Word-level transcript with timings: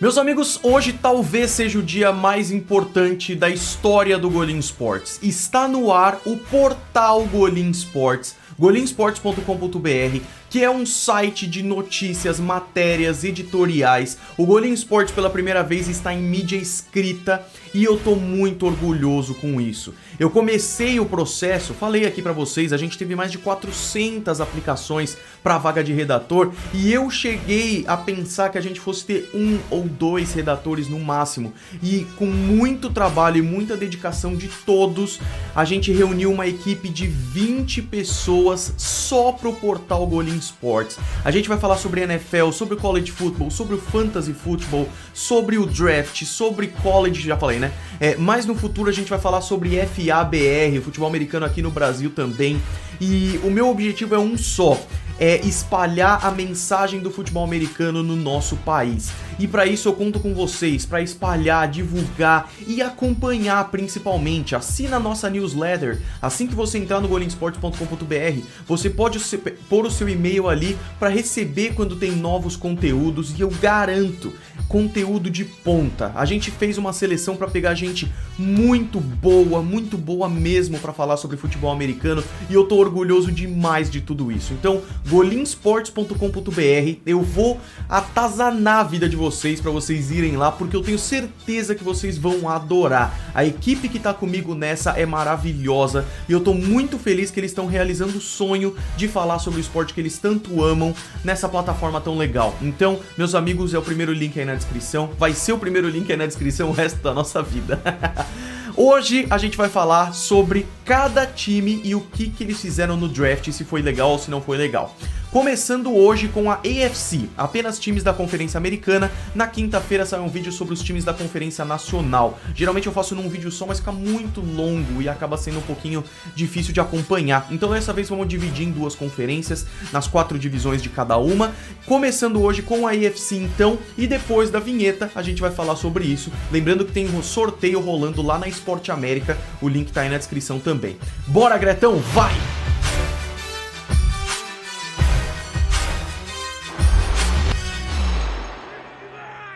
Meus 0.00 0.16
amigos, 0.16 0.60
hoje 0.62 0.92
talvez 0.92 1.50
seja 1.50 1.76
o 1.76 1.82
dia 1.82 2.12
mais 2.12 2.52
importante 2.52 3.34
da 3.34 3.50
história 3.50 4.16
do 4.16 4.30
Golim 4.30 4.60
Sports. 4.60 5.18
Está 5.20 5.66
no 5.66 5.92
ar 5.92 6.20
o 6.24 6.36
portal 6.36 7.24
Golim 7.24 7.68
Sports, 7.72 8.36
golimsports.com.br, 8.56 10.22
que 10.50 10.64
é 10.64 10.70
um 10.70 10.86
site 10.86 11.46
de 11.46 11.62
notícias, 11.62 12.40
matérias, 12.40 13.24
editoriais. 13.24 14.18
O 14.36 14.46
Golim 14.46 14.72
Sports 14.72 15.12
pela 15.14 15.30
primeira 15.30 15.62
vez 15.62 15.88
está 15.88 16.12
em 16.12 16.22
mídia 16.22 16.56
escrita 16.56 17.46
e 17.74 17.84
eu 17.84 17.98
tô 17.98 18.14
muito 18.14 18.66
orgulhoso 18.66 19.34
com 19.34 19.60
isso. 19.60 19.94
Eu 20.18 20.30
comecei 20.30 20.98
o 20.98 21.06
processo, 21.06 21.74
falei 21.74 22.06
aqui 22.06 22.22
para 22.22 22.32
vocês, 22.32 22.72
a 22.72 22.76
gente 22.76 22.96
teve 22.96 23.14
mais 23.14 23.30
de 23.30 23.38
400 23.38 24.40
aplicações 24.40 25.16
para 25.42 25.54
a 25.54 25.58
vaga 25.58 25.84
de 25.84 25.92
redator 25.92 26.52
e 26.72 26.92
eu 26.92 27.10
cheguei 27.10 27.84
a 27.86 27.96
pensar 27.96 28.50
que 28.50 28.58
a 28.58 28.60
gente 28.60 28.80
fosse 28.80 29.04
ter 29.04 29.30
um 29.34 29.58
ou 29.70 29.82
dois 29.84 30.32
redatores 30.32 30.88
no 30.88 30.98
máximo. 30.98 31.52
E 31.82 32.06
com 32.16 32.26
muito 32.26 32.90
trabalho 32.90 33.38
e 33.38 33.42
muita 33.42 33.76
dedicação 33.76 34.34
de 34.34 34.48
todos, 34.48 35.20
a 35.54 35.64
gente 35.64 35.92
reuniu 35.92 36.32
uma 36.32 36.46
equipe 36.46 36.88
de 36.88 37.06
20 37.06 37.82
pessoas 37.82 38.74
só 38.76 39.32
pro 39.32 39.52
portal 39.52 40.06
Golim 40.06 40.37
Sports. 40.38 40.98
A 41.24 41.30
gente 41.30 41.48
vai 41.48 41.58
falar 41.58 41.76
sobre 41.76 42.02
NFL, 42.02 42.50
sobre 42.52 42.76
college 42.76 43.10
football, 43.10 43.50
sobre 43.50 43.74
o 43.74 43.78
fantasy 43.78 44.32
football, 44.32 44.88
sobre 45.12 45.58
o 45.58 45.66
draft, 45.66 46.24
sobre 46.24 46.68
college, 46.68 47.22
já 47.22 47.36
falei, 47.36 47.58
né? 47.58 47.72
É, 48.00 48.16
mas 48.16 48.46
no 48.46 48.54
futuro 48.54 48.88
a 48.88 48.92
gente 48.92 49.10
vai 49.10 49.18
falar 49.18 49.40
sobre 49.40 49.76
FABR, 49.86 50.80
futebol 50.82 51.08
americano 51.08 51.46
aqui 51.46 51.62
no 51.62 51.70
Brasil 51.70 52.10
também. 52.10 52.60
E 53.00 53.38
o 53.44 53.50
meu 53.50 53.68
objetivo 53.68 54.14
é 54.14 54.18
um 54.18 54.36
só 54.36 54.78
é 55.18 55.44
espalhar 55.44 56.24
a 56.24 56.30
mensagem 56.30 57.00
do 57.00 57.10
futebol 57.10 57.42
americano 57.42 58.02
no 58.02 58.14
nosso 58.14 58.56
país. 58.58 59.10
E 59.38 59.46
para 59.46 59.66
isso 59.66 59.88
eu 59.88 59.92
conto 59.92 60.18
com 60.18 60.34
vocês, 60.34 60.84
para 60.84 61.00
espalhar, 61.00 61.70
divulgar 61.70 62.50
e 62.66 62.82
acompanhar 62.82 63.70
principalmente. 63.70 64.56
Assina 64.56 64.96
a 64.96 65.00
nossa 65.00 65.30
newsletter. 65.30 66.00
Assim 66.20 66.46
que 66.46 66.54
você 66.54 66.78
entrar 66.78 67.00
no 67.00 67.08
golinsports.com.br, 67.08 68.42
você 68.66 68.90
pode 68.90 69.20
pôr 69.68 69.86
o 69.86 69.90
seu 69.90 70.08
e-mail 70.08 70.48
ali 70.48 70.76
para 70.98 71.08
receber 71.08 71.74
quando 71.74 71.96
tem 71.96 72.10
novos 72.10 72.56
conteúdos 72.56 73.32
e 73.38 73.40
eu 73.40 73.50
garanto 73.60 74.32
conteúdo 74.68 75.30
de 75.30 75.44
ponta. 75.44 76.12
A 76.14 76.24
gente 76.24 76.50
fez 76.50 76.76
uma 76.76 76.92
seleção 76.92 77.36
para 77.36 77.46
pegar 77.46 77.74
gente 77.74 78.10
muito 78.36 78.98
boa, 79.00 79.62
muito 79.62 79.96
boa 79.96 80.28
mesmo 80.28 80.78
para 80.78 80.92
falar 80.92 81.16
sobre 81.16 81.36
futebol 81.36 81.70
americano 81.70 82.22
e 82.50 82.54
eu 82.54 82.64
tô 82.64 82.76
orgulhoso 82.76 83.30
demais 83.30 83.88
de 83.88 84.00
tudo 84.00 84.32
isso. 84.32 84.52
Então, 84.52 84.82
golinsports.com.br. 85.08 87.00
Eu 87.06 87.22
vou 87.22 87.60
atazanar 87.88 88.80
a 88.80 88.82
vida 88.82 89.08
de 89.08 89.16
vocês 89.16 89.27
para 89.60 89.70
vocês 89.70 90.10
irem 90.10 90.36
lá, 90.36 90.50
porque 90.50 90.74
eu 90.74 90.82
tenho 90.82 90.98
certeza 90.98 91.74
que 91.74 91.84
vocês 91.84 92.16
vão 92.18 92.48
adorar. 92.48 93.32
A 93.34 93.44
equipe 93.44 93.88
que 93.88 93.98
tá 93.98 94.12
comigo 94.12 94.54
nessa 94.54 94.92
é 94.92 95.06
maravilhosa 95.06 96.04
e 96.28 96.32
eu 96.32 96.40
tô 96.40 96.54
muito 96.54 96.98
feliz 96.98 97.30
que 97.30 97.38
eles 97.40 97.50
estão 97.50 97.66
realizando 97.66 98.18
o 98.18 98.20
sonho 98.20 98.74
de 98.96 99.08
falar 99.08 99.38
sobre 99.38 99.60
o 99.60 99.62
esporte 99.62 99.94
que 99.94 100.00
eles 100.00 100.18
tanto 100.18 100.62
amam 100.62 100.94
nessa 101.24 101.48
plataforma 101.48 102.00
tão 102.00 102.16
legal. 102.16 102.56
Então, 102.60 103.00
meus 103.16 103.34
amigos, 103.34 103.74
é 103.74 103.78
o 103.78 103.82
primeiro 103.82 104.12
link 104.12 104.38
aí 104.38 104.46
na 104.46 104.54
descrição. 104.54 105.10
Vai 105.18 105.32
ser 105.32 105.52
o 105.52 105.58
primeiro 105.58 105.88
link 105.88 106.10
aí 106.10 106.16
na 106.16 106.26
descrição 106.26 106.70
o 106.70 106.72
resto 106.72 107.00
da 107.00 107.12
nossa 107.14 107.42
vida. 107.42 107.80
Hoje 108.80 109.26
a 109.28 109.38
gente 109.38 109.56
vai 109.56 109.68
falar 109.68 110.14
sobre 110.14 110.64
cada 110.84 111.26
time 111.26 111.80
e 111.82 111.96
o 111.96 112.00
que, 112.00 112.30
que 112.30 112.44
eles 112.44 112.60
fizeram 112.60 112.96
no 112.96 113.08
draft, 113.08 113.50
se 113.50 113.64
foi 113.64 113.82
legal 113.82 114.10
ou 114.10 114.18
se 114.20 114.30
não 114.30 114.40
foi 114.40 114.56
legal. 114.56 114.96
Começando 115.30 115.94
hoje 115.94 116.26
com 116.28 116.50
a 116.50 116.54
AFC, 116.54 117.28
apenas 117.36 117.78
times 117.78 118.02
da 118.02 118.14
Conferência 118.14 118.56
Americana. 118.56 119.12
Na 119.34 119.46
quinta-feira 119.46 120.06
sai 120.06 120.20
um 120.20 120.28
vídeo 120.28 120.50
sobre 120.50 120.72
os 120.72 120.82
times 120.82 121.04
da 121.04 121.12
Conferência 121.12 121.66
Nacional. 121.66 122.38
Geralmente 122.54 122.86
eu 122.86 122.92
faço 122.94 123.14
num 123.14 123.28
vídeo 123.28 123.50
só, 123.50 123.66
mas 123.66 123.78
fica 123.78 123.92
muito 123.92 124.40
longo 124.40 125.02
e 125.02 125.08
acaba 125.08 125.36
sendo 125.36 125.58
um 125.58 125.62
pouquinho 125.62 126.02
difícil 126.34 126.72
de 126.72 126.80
acompanhar. 126.80 127.46
Então 127.50 127.70
dessa 127.70 127.92
vez 127.92 128.08
vamos 128.08 128.26
dividir 128.26 128.66
em 128.66 128.72
duas 128.72 128.94
conferências, 128.94 129.66
nas 129.92 130.06
quatro 130.06 130.38
divisões 130.38 130.82
de 130.82 130.88
cada 130.88 131.18
uma. 131.18 131.52
Começando 131.84 132.42
hoje 132.42 132.62
com 132.62 132.86
a 132.86 132.92
AFC 132.92 133.36
então, 133.36 133.78
e 133.98 134.06
depois 134.06 134.48
da 134.48 134.58
vinheta 134.58 135.10
a 135.14 135.20
gente 135.20 135.42
vai 135.42 135.50
falar 135.50 135.76
sobre 135.76 136.06
isso. 136.06 136.32
Lembrando 136.50 136.86
que 136.86 136.92
tem 136.92 137.06
um 137.06 137.22
sorteio 137.22 137.80
rolando 137.80 138.22
lá 138.22 138.38
na 138.38 138.48
Esporte 138.48 138.90
América, 138.90 139.36
o 139.60 139.68
link 139.68 139.92
tá 139.92 140.00
aí 140.00 140.08
na 140.08 140.16
descrição 140.16 140.58
também. 140.58 140.96
Bora, 141.26 141.58
Gretão, 141.58 141.96
vai! 141.98 142.32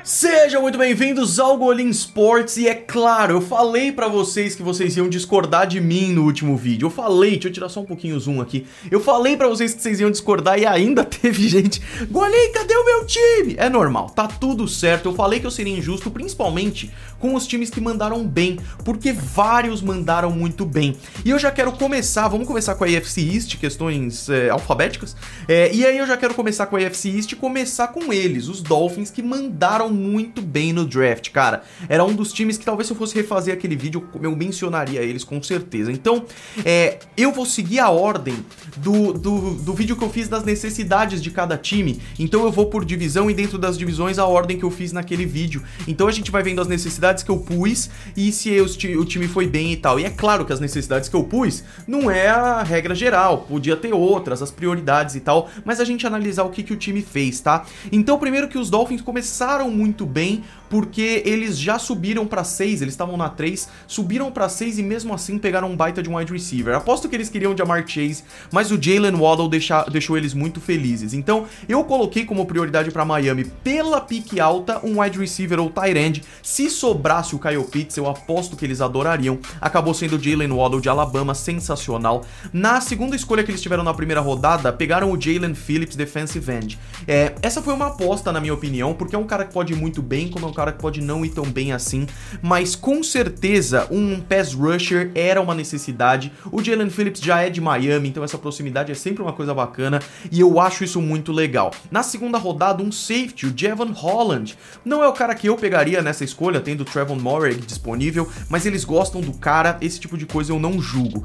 Sejam 0.04 0.62
muito 0.62 0.76
bem-vindos 0.76 1.38
ao 1.38 1.56
Golim 1.56 1.88
Sports 1.90 2.56
e 2.56 2.66
é 2.66 2.74
claro, 2.74 3.34
eu 3.34 3.40
falei 3.40 3.92
para 3.92 4.08
vocês 4.08 4.56
que 4.56 4.62
vocês 4.62 4.96
iam 4.96 5.08
discordar 5.08 5.64
de 5.64 5.80
mim 5.80 6.12
no 6.12 6.24
último 6.24 6.56
vídeo. 6.56 6.86
Eu 6.86 6.90
falei, 6.90 7.32
deixa 7.32 7.46
eu 7.46 7.52
tirar 7.52 7.68
só 7.68 7.78
um 7.78 7.84
pouquinho 7.84 8.16
o 8.16 8.20
zoom 8.20 8.40
aqui. 8.40 8.66
Eu 8.90 8.98
falei 8.98 9.36
para 9.36 9.46
vocês 9.46 9.72
que 9.72 9.80
vocês 9.80 10.00
iam 10.00 10.10
discordar 10.10 10.58
e 10.58 10.66
ainda 10.66 11.04
teve 11.06 11.46
gente. 11.48 11.80
Golim, 12.10 12.50
cadê 12.52 12.74
o 12.74 12.84
meu 12.84 13.06
time? 13.06 13.54
É 13.56 13.68
normal, 13.68 14.10
tá 14.10 14.26
tudo 14.26 14.66
certo. 14.66 15.08
Eu 15.08 15.14
falei 15.14 15.38
que 15.38 15.46
eu 15.46 15.52
seria 15.52 15.76
injusto, 15.78 16.10
principalmente 16.10 16.90
com 17.20 17.36
os 17.36 17.46
times 17.46 17.70
que 17.70 17.80
mandaram 17.80 18.26
bem, 18.26 18.58
porque 18.84 19.12
vários 19.12 19.80
mandaram 19.80 20.32
muito 20.32 20.66
bem. 20.66 20.96
E 21.24 21.30
eu 21.30 21.38
já 21.38 21.52
quero 21.52 21.70
começar, 21.70 22.26
vamos 22.26 22.48
começar 22.48 22.74
com 22.74 22.82
a 22.82 22.88
AFC 22.88 23.20
East, 23.20 23.56
questões 23.56 24.28
é, 24.28 24.50
alfabéticas. 24.50 25.14
É, 25.46 25.72
e 25.72 25.86
aí 25.86 25.96
eu 25.96 26.08
já 26.08 26.16
quero 26.16 26.34
começar 26.34 26.66
com 26.66 26.74
a 26.74 26.80
AFC 26.80 27.08
East 27.10 27.30
e 27.30 27.36
começar 27.36 27.86
com 27.88 28.12
eles, 28.12 28.48
os 28.48 28.60
Dolphins, 28.60 29.08
que 29.08 29.22
mandaram 29.22 29.91
muito 29.92 30.40
bem 30.40 30.72
no 30.72 30.84
draft, 30.84 31.30
cara. 31.30 31.62
Era 31.88 32.04
um 32.04 32.14
dos 32.14 32.32
times 32.32 32.58
que 32.58 32.64
talvez 32.64 32.86
se 32.86 32.92
eu 32.92 32.96
fosse 32.96 33.14
refazer 33.14 33.54
aquele 33.54 33.76
vídeo, 33.76 34.08
eu 34.22 34.34
mencionaria 34.34 35.00
eles 35.00 35.24
com 35.24 35.42
certeza. 35.42 35.92
Então, 35.92 36.24
é, 36.64 36.98
eu 37.16 37.32
vou 37.32 37.46
seguir 37.46 37.78
a 37.78 37.90
ordem 37.90 38.34
do, 38.76 39.12
do, 39.12 39.54
do 39.54 39.74
vídeo 39.74 39.96
que 39.96 40.04
eu 40.04 40.10
fiz 40.10 40.28
das 40.28 40.44
necessidades 40.44 41.22
de 41.22 41.30
cada 41.30 41.56
time. 41.56 42.00
Então 42.18 42.44
eu 42.44 42.52
vou 42.52 42.66
por 42.66 42.84
divisão 42.84 43.30
e 43.30 43.34
dentro 43.34 43.58
das 43.58 43.78
divisões 43.78 44.18
a 44.18 44.26
ordem 44.26 44.58
que 44.58 44.64
eu 44.64 44.70
fiz 44.70 44.92
naquele 44.92 45.26
vídeo. 45.26 45.62
Então 45.86 46.08
a 46.08 46.12
gente 46.12 46.30
vai 46.30 46.42
vendo 46.42 46.60
as 46.60 46.68
necessidades 46.68 47.22
que 47.22 47.30
eu 47.30 47.38
pus 47.38 47.90
e 48.16 48.32
se 48.32 48.50
eu, 48.50 48.66
o 48.98 49.04
time 49.04 49.28
foi 49.28 49.46
bem 49.46 49.72
e 49.72 49.76
tal. 49.76 49.98
E 49.98 50.04
é 50.04 50.10
claro 50.10 50.44
que 50.44 50.52
as 50.52 50.60
necessidades 50.60 51.08
que 51.08 51.16
eu 51.16 51.24
pus 51.24 51.64
não 51.86 52.10
é 52.10 52.28
a 52.28 52.62
regra 52.62 52.94
geral, 52.94 53.46
podia 53.48 53.76
ter 53.76 53.92
outras, 53.92 54.42
as 54.42 54.50
prioridades 54.50 55.14
e 55.14 55.20
tal, 55.20 55.50
mas 55.64 55.80
a 55.80 55.84
gente 55.84 56.06
analisar 56.06 56.44
o 56.44 56.50
que, 56.50 56.62
que 56.62 56.72
o 56.72 56.76
time 56.76 57.02
fez, 57.02 57.40
tá? 57.40 57.64
Então, 57.90 58.18
primeiro 58.18 58.48
que 58.48 58.58
os 58.58 58.70
Dolphins 58.70 59.00
começaram 59.00 59.70
muito 59.70 59.81
muito 59.82 60.06
bem, 60.06 60.44
porque 60.70 61.22
eles 61.26 61.58
já 61.58 61.76
subiram 61.76 62.24
para 62.24 62.44
6, 62.44 62.82
eles 62.82 62.94
estavam 62.94 63.16
na 63.16 63.28
3, 63.28 63.68
subiram 63.86 64.30
para 64.30 64.48
6 64.48 64.78
e 64.78 64.82
mesmo 64.82 65.12
assim 65.12 65.36
pegaram 65.36 65.68
um 65.68 65.76
baita 65.76 66.00
de 66.00 66.08
um 66.08 66.16
wide 66.16 66.32
receiver. 66.32 66.76
Aposto 66.76 67.08
que 67.08 67.16
eles 67.16 67.28
queriam 67.28 67.54
Jamar 67.54 67.86
Chase, 67.86 68.22
mas 68.52 68.70
o 68.70 68.80
Jalen 68.80 69.16
Waddle 69.16 69.48
deixa, 69.48 69.82
deixou 69.90 70.16
eles 70.16 70.32
muito 70.32 70.60
felizes. 70.60 71.14
Então, 71.14 71.46
eu 71.68 71.82
coloquei 71.82 72.24
como 72.24 72.46
prioridade 72.46 72.92
para 72.92 73.04
Miami, 73.04 73.44
pela 73.44 74.00
pique 74.00 74.40
alta, 74.40 74.80
um 74.86 75.00
wide 75.00 75.18
receiver 75.18 75.58
ou 75.58 75.68
tight 75.68 75.98
end. 75.98 76.22
Se 76.42 76.70
sobrasse 76.70 77.34
o 77.34 77.40
Kyle 77.40 77.64
Pitts, 77.64 77.96
eu 77.96 78.08
aposto 78.08 78.56
que 78.56 78.64
eles 78.64 78.80
adorariam. 78.80 79.40
Acabou 79.60 79.92
sendo 79.92 80.16
o 80.16 80.22
Jalen 80.22 80.52
Waddle 80.52 80.80
de 80.80 80.88
Alabama, 80.88 81.34
sensacional. 81.34 82.24
Na 82.52 82.80
segunda 82.80 83.16
escolha 83.16 83.42
que 83.42 83.50
eles 83.50 83.60
tiveram 83.60 83.82
na 83.82 83.92
primeira 83.92 84.20
rodada, 84.20 84.72
pegaram 84.72 85.10
o 85.10 85.20
Jalen 85.20 85.54
Phillips, 85.54 85.96
defensive 85.96 86.50
end. 86.52 86.78
É, 87.06 87.34
essa 87.42 87.60
foi 87.60 87.74
uma 87.74 87.88
aposta, 87.88 88.32
na 88.32 88.40
minha 88.40 88.54
opinião, 88.54 88.94
porque 88.94 89.14
é 89.14 89.18
um 89.18 89.26
cara 89.26 89.44
que 89.44 89.52
pode 89.52 89.71
ir 89.72 89.76
muito 89.76 90.02
bem, 90.02 90.28
como 90.28 90.46
é 90.46 90.48
um 90.48 90.52
cara 90.52 90.72
que 90.72 90.78
pode 90.78 91.00
não 91.00 91.24
ir 91.24 91.30
tão 91.30 91.44
bem 91.44 91.72
assim, 91.72 92.06
mas 92.40 92.74
com 92.76 93.02
certeza 93.02 93.86
um 93.90 94.20
pass 94.20 94.54
rusher 94.54 95.10
era 95.14 95.40
uma 95.40 95.54
necessidade. 95.54 96.32
O 96.50 96.62
Jalen 96.62 96.90
Phillips 96.90 97.20
já 97.20 97.40
é 97.40 97.50
de 97.50 97.60
Miami, 97.60 98.08
então 98.08 98.24
essa 98.24 98.38
proximidade 98.38 98.92
é 98.92 98.94
sempre 98.94 99.22
uma 99.22 99.32
coisa 99.32 99.54
bacana 99.54 100.00
e 100.30 100.40
eu 100.40 100.60
acho 100.60 100.84
isso 100.84 101.00
muito 101.00 101.32
legal. 101.32 101.72
Na 101.90 102.02
segunda 102.02 102.38
rodada, 102.38 102.82
um 102.82 102.92
safety, 102.92 103.46
o 103.46 103.54
Jevon 103.56 103.92
Holland. 103.92 104.56
Não 104.84 105.02
é 105.02 105.08
o 105.08 105.12
cara 105.12 105.34
que 105.34 105.48
eu 105.48 105.56
pegaria 105.56 106.02
nessa 106.02 106.24
escolha, 106.24 106.60
tendo 106.60 106.82
o 106.82 106.84
Trevon 106.84 107.16
Morig 107.16 107.60
disponível, 107.60 108.28
mas 108.48 108.66
eles 108.66 108.84
gostam 108.84 109.20
do 109.20 109.32
cara, 109.32 109.78
esse 109.80 109.98
tipo 109.98 110.16
de 110.16 110.26
coisa 110.26 110.52
eu 110.52 110.58
não 110.58 110.80
julgo. 110.80 111.24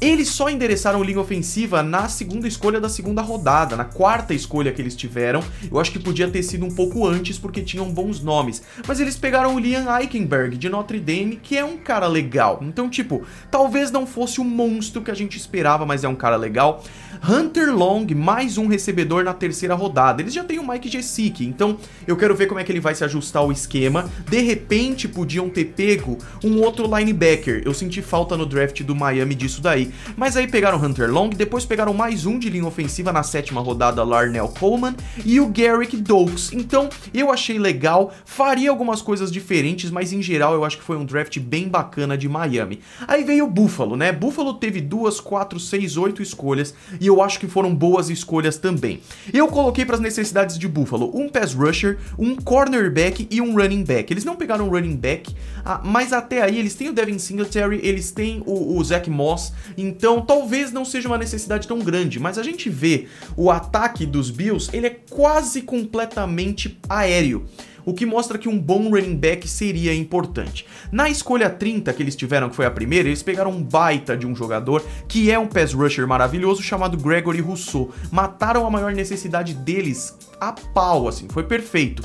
Eles 0.00 0.28
só 0.28 0.48
endereçaram 0.48 1.02
linha 1.02 1.18
ofensiva 1.18 1.82
na 1.82 2.08
segunda 2.08 2.46
escolha 2.46 2.80
da 2.80 2.88
segunda 2.88 3.20
rodada, 3.20 3.74
na 3.74 3.84
quarta 3.84 4.32
escolha 4.32 4.72
que 4.72 4.80
eles 4.80 4.94
tiveram. 4.94 5.42
Eu 5.68 5.80
acho 5.80 5.90
que 5.90 5.98
podia 5.98 6.30
ter 6.30 6.44
sido 6.44 6.64
um 6.64 6.70
pouco 6.70 7.04
antes 7.04 7.36
porque 7.36 7.62
tinham 7.62 7.90
bons 7.90 8.22
nomes. 8.22 8.62
Mas 8.86 9.00
eles 9.00 9.16
pegaram 9.16 9.56
o 9.56 9.58
Liam 9.58 9.86
Eichenberg 9.98 10.56
de 10.56 10.68
Notre 10.68 11.00
Dame, 11.00 11.40
que 11.42 11.58
é 11.58 11.64
um 11.64 11.78
cara 11.78 12.06
legal. 12.06 12.60
Então, 12.62 12.88
tipo, 12.88 13.26
talvez 13.50 13.90
não 13.90 14.06
fosse 14.06 14.40
o 14.40 14.44
monstro 14.44 15.02
que 15.02 15.10
a 15.10 15.14
gente 15.14 15.36
esperava, 15.36 15.84
mas 15.84 16.04
é 16.04 16.08
um 16.08 16.14
cara 16.14 16.36
legal. 16.36 16.84
Hunter 17.26 17.74
Long, 17.74 18.06
mais 18.14 18.58
um 18.58 18.66
recebedor 18.66 19.24
na 19.24 19.32
terceira 19.32 19.74
rodada. 19.74 20.20
Eles 20.20 20.34
já 20.34 20.44
têm 20.44 20.58
o 20.58 20.68
Mike 20.68 20.90
Gesicki, 20.90 21.46
então 21.46 21.78
eu 22.06 22.16
quero 22.16 22.34
ver 22.34 22.46
como 22.46 22.60
é 22.60 22.64
que 22.64 22.72
ele 22.72 22.80
vai 22.80 22.94
se 22.94 23.04
ajustar 23.04 23.42
ao 23.42 23.50
esquema. 23.50 24.10
De 24.28 24.40
repente, 24.42 25.08
podiam 25.08 25.48
ter 25.48 25.64
pego 25.64 26.18
um 26.44 26.60
outro 26.60 26.86
linebacker. 26.86 27.62
Eu 27.64 27.72
senti 27.72 28.02
falta 28.02 28.36
no 28.36 28.44
draft 28.44 28.82
do 28.82 28.94
Miami 28.94 29.34
disso 29.34 29.62
daí 29.62 29.78
aí. 29.78 29.92
Mas 30.16 30.36
aí 30.36 30.46
pegaram 30.46 30.82
Hunter 30.82 31.10
Long, 31.10 31.30
depois 31.30 31.64
pegaram 31.64 31.94
mais 31.94 32.26
um 32.26 32.38
de 32.38 32.50
linha 32.50 32.66
ofensiva 32.66 33.12
na 33.12 33.22
sétima 33.22 33.60
rodada, 33.60 34.02
Larnell 34.02 34.48
Coleman, 34.48 34.94
e 35.24 35.40
o 35.40 35.46
Garrick 35.46 35.96
Dokes. 35.96 36.52
Então, 36.52 36.88
eu 37.14 37.30
achei 37.30 37.58
legal, 37.58 38.12
faria 38.24 38.70
algumas 38.70 39.00
coisas 39.00 39.30
diferentes, 39.30 39.90
mas 39.90 40.12
em 40.12 40.20
geral 40.20 40.54
eu 40.54 40.64
acho 40.64 40.78
que 40.78 40.84
foi 40.84 40.96
um 40.96 41.04
draft 41.04 41.38
bem 41.38 41.68
bacana 41.68 42.18
de 42.18 42.28
Miami. 42.28 42.80
Aí 43.06 43.24
veio 43.24 43.46
o 43.46 43.50
Buffalo, 43.50 43.96
né? 43.96 44.12
Buffalo 44.12 44.54
teve 44.54 44.80
duas, 44.80 45.20
quatro, 45.20 45.58
seis, 45.60 45.96
oito 45.96 46.22
escolhas, 46.22 46.74
e 47.00 47.07
eu 47.08 47.22
acho 47.22 47.38
que 47.38 47.46
foram 47.46 47.74
boas 47.74 48.10
escolhas 48.10 48.56
também. 48.56 49.00
Eu 49.32 49.48
coloquei 49.48 49.84
para 49.84 49.96
as 49.96 50.00
necessidades 50.00 50.58
de 50.58 50.68
Buffalo 50.68 51.10
um 51.14 51.28
pass 51.28 51.54
rusher, 51.54 51.98
um 52.18 52.36
cornerback 52.36 53.26
e 53.30 53.40
um 53.40 53.54
running 53.54 53.84
back. 53.84 54.12
Eles 54.12 54.24
não 54.24 54.36
pegaram 54.36 54.68
um 54.68 54.70
running 54.70 54.96
back, 54.96 55.34
ah, 55.64 55.80
mas 55.84 56.12
até 56.12 56.42
aí 56.42 56.58
eles 56.58 56.74
têm 56.74 56.88
o 56.88 56.92
Devin 56.92 57.18
Singletary, 57.18 57.80
eles 57.82 58.10
têm 58.10 58.42
o, 58.46 58.76
o 58.76 58.84
Zach 58.84 59.08
Moss, 59.10 59.52
então 59.76 60.20
talvez 60.20 60.72
não 60.72 60.84
seja 60.84 61.08
uma 61.08 61.18
necessidade 61.18 61.66
tão 61.66 61.78
grande, 61.80 62.18
mas 62.18 62.38
a 62.38 62.42
gente 62.42 62.70
vê 62.70 63.06
o 63.36 63.50
ataque 63.50 64.06
dos 64.06 64.30
Bills, 64.30 64.70
ele 64.72 64.86
é 64.86 64.96
quase 65.10 65.62
completamente 65.62 66.78
aéreo 66.88 67.46
o 67.88 67.94
que 67.94 68.04
mostra 68.04 68.36
que 68.36 68.50
um 68.50 68.58
bom 68.58 68.90
running 68.90 69.16
back 69.16 69.48
seria 69.48 69.94
importante. 69.94 70.66
Na 70.92 71.08
escolha 71.08 71.48
30 71.48 71.90
que 71.94 72.02
eles 72.02 72.14
tiveram, 72.14 72.50
que 72.50 72.56
foi 72.56 72.66
a 72.66 72.70
primeira, 72.70 73.08
eles 73.08 73.22
pegaram 73.22 73.50
um 73.50 73.62
baita 73.62 74.14
de 74.14 74.26
um 74.26 74.36
jogador 74.36 74.84
que 75.08 75.30
é 75.30 75.38
um 75.38 75.46
pass 75.46 75.72
rusher 75.72 76.06
maravilhoso 76.06 76.62
chamado 76.62 76.98
Gregory 76.98 77.40
Rousseau. 77.40 77.90
Mataram 78.12 78.66
a 78.66 78.70
maior 78.70 78.92
necessidade 78.92 79.54
deles 79.54 80.14
a 80.38 80.52
pau, 80.52 81.08
assim, 81.08 81.28
foi 81.30 81.44
perfeito. 81.44 82.02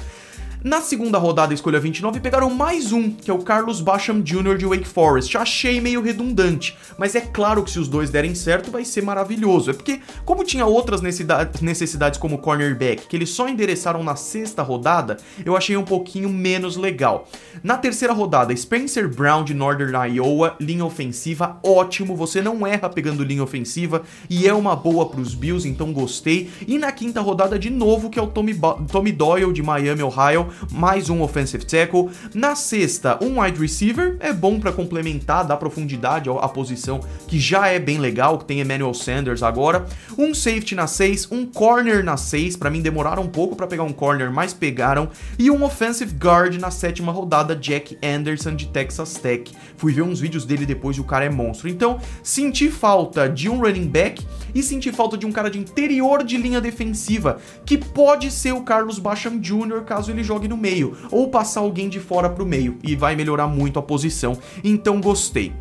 Na 0.64 0.80
segunda 0.80 1.18
rodada, 1.18 1.54
escolha 1.54 1.78
29, 1.78 2.22
pegaram 2.22 2.50
mais 2.50 2.94
um, 2.94 3.12
que 3.12 3.30
é 3.30 3.34
o 3.34 3.40
Carlos 3.40 3.82
Basham 3.82 4.22
Jr. 4.22 4.58
de 4.58 4.66
Wake 4.66 4.88
Forest. 4.88 5.38
Achei 5.38 5.82
meio 5.82 6.02
redundante, 6.02 6.78
mas 6.98 7.16
é 7.16 7.20
claro 7.20 7.64
que 7.64 7.72
se 7.72 7.80
os 7.80 7.90
dois 7.90 8.10
derem 8.10 8.34
certo, 8.34 8.72
vai 8.72 8.86
ser 8.86 9.02
maravilhoso. 9.04 9.72
É 9.72 9.74
porque, 9.74 10.00
como 10.24 10.46
tinha 10.46 10.66
outras 10.66 11.02
necessidades 11.02 12.18
como 12.18 12.38
cornerback, 12.38 13.08
que 13.08 13.18
eles 13.18 13.32
só 13.32 13.50
endereçaram 13.50 14.02
na 14.06 14.16
sexta 14.16 14.64
rodada, 14.64 15.18
eu 15.46 15.58
achei 15.58 15.76
um 15.76 15.84
pouquinho 15.84 16.30
menos 16.30 16.78
legal. 16.78 17.28
Na 17.62 17.78
terceira 17.78 18.14
rodada, 18.14 18.56
Spencer 18.56 19.14
Brown 19.14 19.44
de 19.44 19.54
Northern 19.54 20.16
Iowa, 20.16 20.56
linha 20.62 20.86
ofensiva, 20.86 21.60
ótimo, 21.62 22.16
você 22.16 22.42
não 22.42 22.66
erra 22.66 22.88
pegando 22.88 23.26
linha 23.26 23.44
ofensiva 23.44 24.04
e 24.30 24.48
é 24.48 24.54
uma 24.54 24.78
boa 24.78 25.10
para 25.10 25.20
os 25.20 25.36
Bills, 25.36 25.68
então 25.68 25.92
gostei. 25.92 26.50
E 26.66 26.78
na 26.78 26.94
quinta 26.94 27.20
rodada, 27.20 27.60
de 27.60 27.70
novo, 27.70 28.10
que 28.10 28.18
é 28.18 28.22
o 28.22 28.28
Tommy, 28.28 28.58
Tommy 28.90 29.12
Doyle 29.12 29.52
de 29.52 29.62
Miami, 29.62 30.02
Ohio, 30.02 30.53
mais 30.72 31.10
um 31.10 31.22
offensive 31.22 31.66
tackle. 31.66 32.10
Na 32.34 32.56
sexta, 32.56 33.18
um 33.24 33.42
wide 33.42 33.60
receiver, 33.60 34.18
é 34.20 34.32
bom 34.34 34.60
para 34.60 34.72
complementar, 34.72 35.46
dar 35.46 35.58
profundidade 35.58 36.30
à 36.30 36.48
posição 36.48 37.00
que 37.28 37.40
já 37.40 37.68
é 37.68 37.80
bem 37.80 37.98
legal, 37.98 38.38
que 38.38 38.46
tem 38.46 38.62
Emmanuel 38.62 38.94
Sanders 38.94 39.44
agora. 39.44 39.86
Um 40.18 40.34
safety 40.34 40.76
na 40.76 40.88
6, 40.88 41.32
um 41.32 41.46
corner 41.46 42.04
na 42.04 42.18
6, 42.18 42.56
para 42.58 42.70
mim 42.70 42.82
demoraram 42.82 43.24
um 43.24 43.28
pouco 43.28 43.56
para 43.56 43.68
pegar 43.68 43.84
um 43.84 43.94
corner, 43.94 44.32
mas 44.32 44.54
pegaram. 44.54 45.10
E 45.38 45.50
um 45.50 45.64
offensive 45.64 46.14
guard 46.16 46.56
na 46.60 46.72
sétima 46.72 47.12
rodada, 47.12 47.56
Jack 47.56 47.98
Anderson 48.04 48.56
de 48.56 48.68
Texas 48.68 49.16
Tech. 49.16 49.52
Fui 49.78 49.94
ver 49.94 50.02
uns 50.02 50.20
vídeos 50.20 50.46
dele 50.46 50.66
depois 50.66 50.98
e 50.98 51.02
o 51.02 51.04
cara 51.04 51.26
é 51.26 51.30
monstro. 51.30 51.70
Então, 51.70 52.00
senti 52.22 52.70
falta 52.70 53.28
de 53.28 53.50
um 53.50 53.60
running 53.60 53.88
back 53.88 54.26
e 54.54 54.62
senti 54.62 54.92
falta 54.92 55.18
de 55.18 55.26
um 55.26 55.32
cara 55.32 55.50
de 55.50 55.58
interior 55.58 56.24
de 56.24 56.38
linha 56.38 56.62
defensiva, 56.62 57.40
que 57.66 57.78
pode 57.78 58.30
ser 58.32 58.54
o 58.54 58.62
Carlos 58.62 59.00
Basham 59.00 59.40
Jr. 59.40 59.82
caso 59.86 60.12
ele 60.12 60.24
jogue 60.24 60.43
no 60.48 60.58
meio, 60.58 60.96
ou 61.12 61.30
passar 61.30 61.62
alguém 61.62 61.90
de 61.90 62.00
fora 62.00 62.30
pro 62.30 62.46
meio, 62.46 62.78
e 62.84 62.96
vai 62.96 63.16
melhorar 63.16 63.48
muito 63.48 63.80
a 63.80 63.82
posição. 63.82 64.38
Então 64.64 65.02
gostei. 65.02 65.54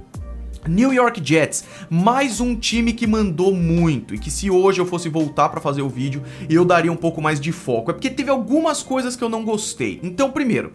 New 0.68 0.92
York 0.92 1.20
Jets, 1.24 1.64
mais 1.90 2.38
um 2.40 2.54
time 2.54 2.92
que 2.92 3.04
mandou 3.04 3.52
muito 3.52 4.14
e 4.14 4.18
que 4.18 4.30
se 4.30 4.48
hoje 4.48 4.80
eu 4.80 4.86
fosse 4.86 5.08
voltar 5.08 5.48
para 5.48 5.60
fazer 5.60 5.82
o 5.82 5.88
vídeo, 5.88 6.22
eu 6.48 6.64
daria 6.64 6.92
um 6.92 6.96
pouco 6.96 7.20
mais 7.20 7.40
de 7.40 7.50
foco. 7.50 7.90
É 7.90 7.94
porque 7.94 8.08
teve 8.08 8.30
algumas 8.30 8.80
coisas 8.80 9.16
que 9.16 9.24
eu 9.24 9.28
não 9.28 9.44
gostei. 9.44 9.98
Então, 10.04 10.30
primeiro, 10.30 10.72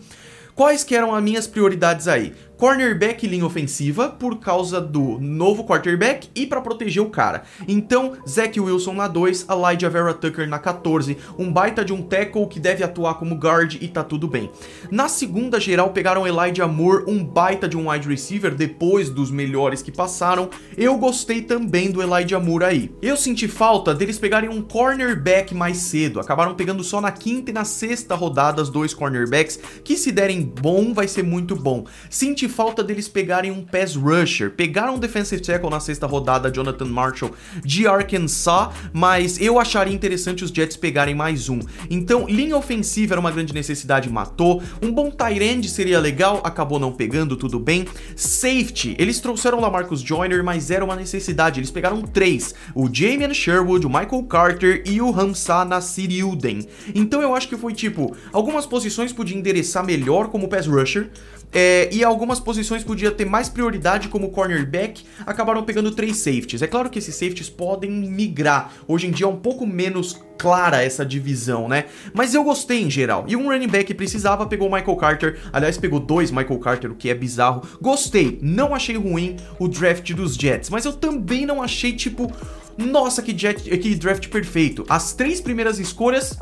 quais 0.54 0.84
que 0.84 0.94
eram 0.94 1.16
as 1.16 1.24
minhas 1.24 1.48
prioridades 1.48 2.10
aí? 2.10 2.34
Cornerback 2.58 3.28
linha 3.28 3.46
ofensiva 3.46 4.10
por 4.10 4.40
causa 4.40 4.82
do 4.82 5.20
novo 5.20 5.64
quarterback 5.64 6.28
e 6.36 6.48
para 6.48 6.60
proteger 6.60 7.04
o 7.04 7.10
cara. 7.10 7.44
Então, 7.68 8.14
Zach 8.28 8.60
Wilson 8.60 8.94
na 8.94 9.08
2, 9.08 9.46
Elijah 9.48 9.90
Vera 9.90 10.14
Tucker 10.14 10.50
na 10.50 10.58
14, 10.58 11.18
um 11.38 11.52
baita 11.52 11.86
de 11.86 11.94
um 11.94 12.02
tackle 12.02 12.48
que 12.48 12.60
deve 12.60 12.84
atuar 12.84 13.16
como 13.16 13.36
guard 13.36 13.78
e 13.80 13.88
tá 13.88 14.04
tudo 14.04 14.28
bem. 14.28 14.50
Na 14.90 15.08
segunda 15.08 15.60
geral 15.60 15.92
pegaram 15.92 16.28
Elijah 16.28 16.68
Moore, 16.68 17.04
um 17.08 17.24
baita 17.24 17.70
de 17.70 17.78
um 17.78 17.92
wide 17.92 18.08
receiver 18.08 18.56
depois 18.56 19.10
dos 19.10 19.30
melhores 19.30 19.84
que 19.84 19.92
passaram. 19.92 20.50
Eu 20.76 20.98
gostei 20.98 21.44
também 21.44 21.92
do 21.92 22.02
Elijah 22.02 22.40
Moore 22.40 22.64
aí. 22.64 22.92
Eu 23.02 23.16
senti 23.16 23.48
falta 23.48 23.94
deles 23.94 24.18
pegarem 24.18 24.50
um 24.50 24.64
cornerback 24.64 25.54
mais 25.54 25.78
cedo. 25.78 26.20
Acabaram 26.20 26.56
pegando 26.56 26.84
só 26.84 27.00
na 27.00 27.12
quinta 27.12 27.52
e 27.52 27.54
na 27.54 27.66
sexta 27.66 28.16
rodada 28.16 28.64
os 28.64 28.70
dois 28.70 28.94
cornerbacks, 28.94 29.60
que 29.84 29.96
se 29.96 30.12
derem 30.12 30.42
bom 30.42 30.94
vai 30.94 31.08
ser 31.08 31.24
muito 31.24 31.56
bom. 31.56 31.86
Senti 32.10 32.47
falta 32.48 32.84
deles 32.84 33.08
pegarem 33.08 33.52
um 33.52 33.64
pass 33.64 33.96
rusher. 33.96 34.52
Pegaram 34.52 34.96
um 34.96 35.00
defensive 35.00 35.42
tackle 35.42 35.70
na 35.70 35.80
sexta 35.80 36.08
rodada, 36.08 36.52
Jonathan 36.52 36.86
Marshall, 36.86 37.32
de 37.64 37.88
Arkansas, 37.88 38.70
mas 38.94 39.40
eu 39.40 39.60
acharia 39.60 39.94
interessante 39.94 40.44
os 40.44 40.52
Jets 40.52 40.78
pegarem 40.78 41.16
mais 41.16 41.50
um. 41.50 41.60
Então, 41.90 42.28
linha 42.28 42.58
ofensiva 42.58 43.14
era 43.14 43.20
uma 43.20 43.32
grande 43.32 43.54
necessidade, 43.54 44.10
matou. 44.10 44.62
Um 44.82 44.92
bom 44.92 45.12
tight 45.12 45.44
end 45.44 45.70
seria 45.70 46.00
legal, 46.00 46.42
acabou 46.44 46.80
não 46.80 46.92
pegando, 46.92 47.36
tudo 47.36 47.60
bem. 47.60 47.86
Safety, 48.16 48.96
eles 48.98 49.20
trouxeram 49.20 49.60
lá 49.60 49.70
Marcus 49.70 50.02
Joyner, 50.02 50.44
mas 50.44 50.72
era 50.72 50.84
uma 50.84 50.96
necessidade. 50.96 51.60
Eles 51.60 51.72
pegaram 51.72 52.02
três: 52.02 52.56
o 52.74 52.90
Jamian 52.92 53.34
Sherwood, 53.34 53.86
o 53.86 53.90
Michael 53.90 54.24
Carter 54.24 54.84
e 54.86 55.02
o 55.02 55.10
Hamza 55.10 55.66
Nassir 55.66 56.08
Uden. 56.28 56.68
Então 56.94 57.22
eu 57.22 57.36
acho 57.36 57.48
que 57.48 57.58
foi 57.58 57.74
tipo, 57.74 58.16
algumas 58.32 58.66
posições 58.66 59.14
podiam 59.14 59.40
endereçar 59.40 59.86
melhor 59.86 60.30
como 60.30 60.48
pass 60.48 60.68
rusher, 60.68 61.10
é, 61.52 61.90
e 61.92 62.04
algumas 62.04 62.40
posições 62.40 62.84
podia 62.84 63.12
ter 63.12 63.26
mais 63.26 63.50
prioridade 63.50 64.10
como 64.10 64.30
cornerback, 64.30 65.04
acabaram 65.26 65.64
pegando 65.64 65.92
três 65.92 66.18
safeties. 66.18 66.62
É 66.62 66.68
claro 66.68 66.90
que 66.90 67.00
esses 67.00 67.16
safeties 67.16 67.50
podem 67.50 67.90
migrar. 67.90 68.72
Hoje 68.88 69.08
em 69.08 69.12
dia 69.12 69.26
é 69.26 69.30
um 69.30 69.38
pouco 69.38 69.66
menos 69.66 70.20
clara 70.38 70.84
essa 70.84 71.06
divisão, 71.06 71.68
né? 71.68 71.86
Mas 72.14 72.34
eu 72.34 72.44
gostei 72.44 72.84
em 72.84 72.92
geral. 72.92 73.26
E 73.28 73.36
um 73.36 73.48
running 73.48 73.68
back 73.68 73.92
precisava, 73.94 74.46
pegou 74.46 74.68
o 74.68 74.72
Michael 74.72 74.98
Carter. 74.98 75.40
Aliás, 75.52 75.78
pegou 75.78 76.00
dois 76.00 76.30
Michael 76.32 76.60
Carter, 76.60 76.92
o 76.92 76.96
que 76.96 77.10
é 77.10 77.16
bizarro. 77.16 77.64
Gostei. 77.82 78.38
Não 78.42 78.76
achei 78.76 78.96
ruim 78.96 79.38
o 79.58 79.68
draft 79.68 80.14
dos 80.14 80.36
Jets, 80.36 80.70
mas 80.70 80.86
eu 80.86 80.94
também 80.94 81.46
não 81.46 81.62
achei 81.62 81.94
tipo, 81.94 82.32
nossa, 82.78 83.22
que, 83.24 83.36
jet, 83.36 83.64
que 83.64 83.96
draft 83.96 84.28
perfeito. 84.30 84.86
As 84.88 85.14
três 85.14 85.42
primeiras 85.42 85.80
escolhas 85.80 86.38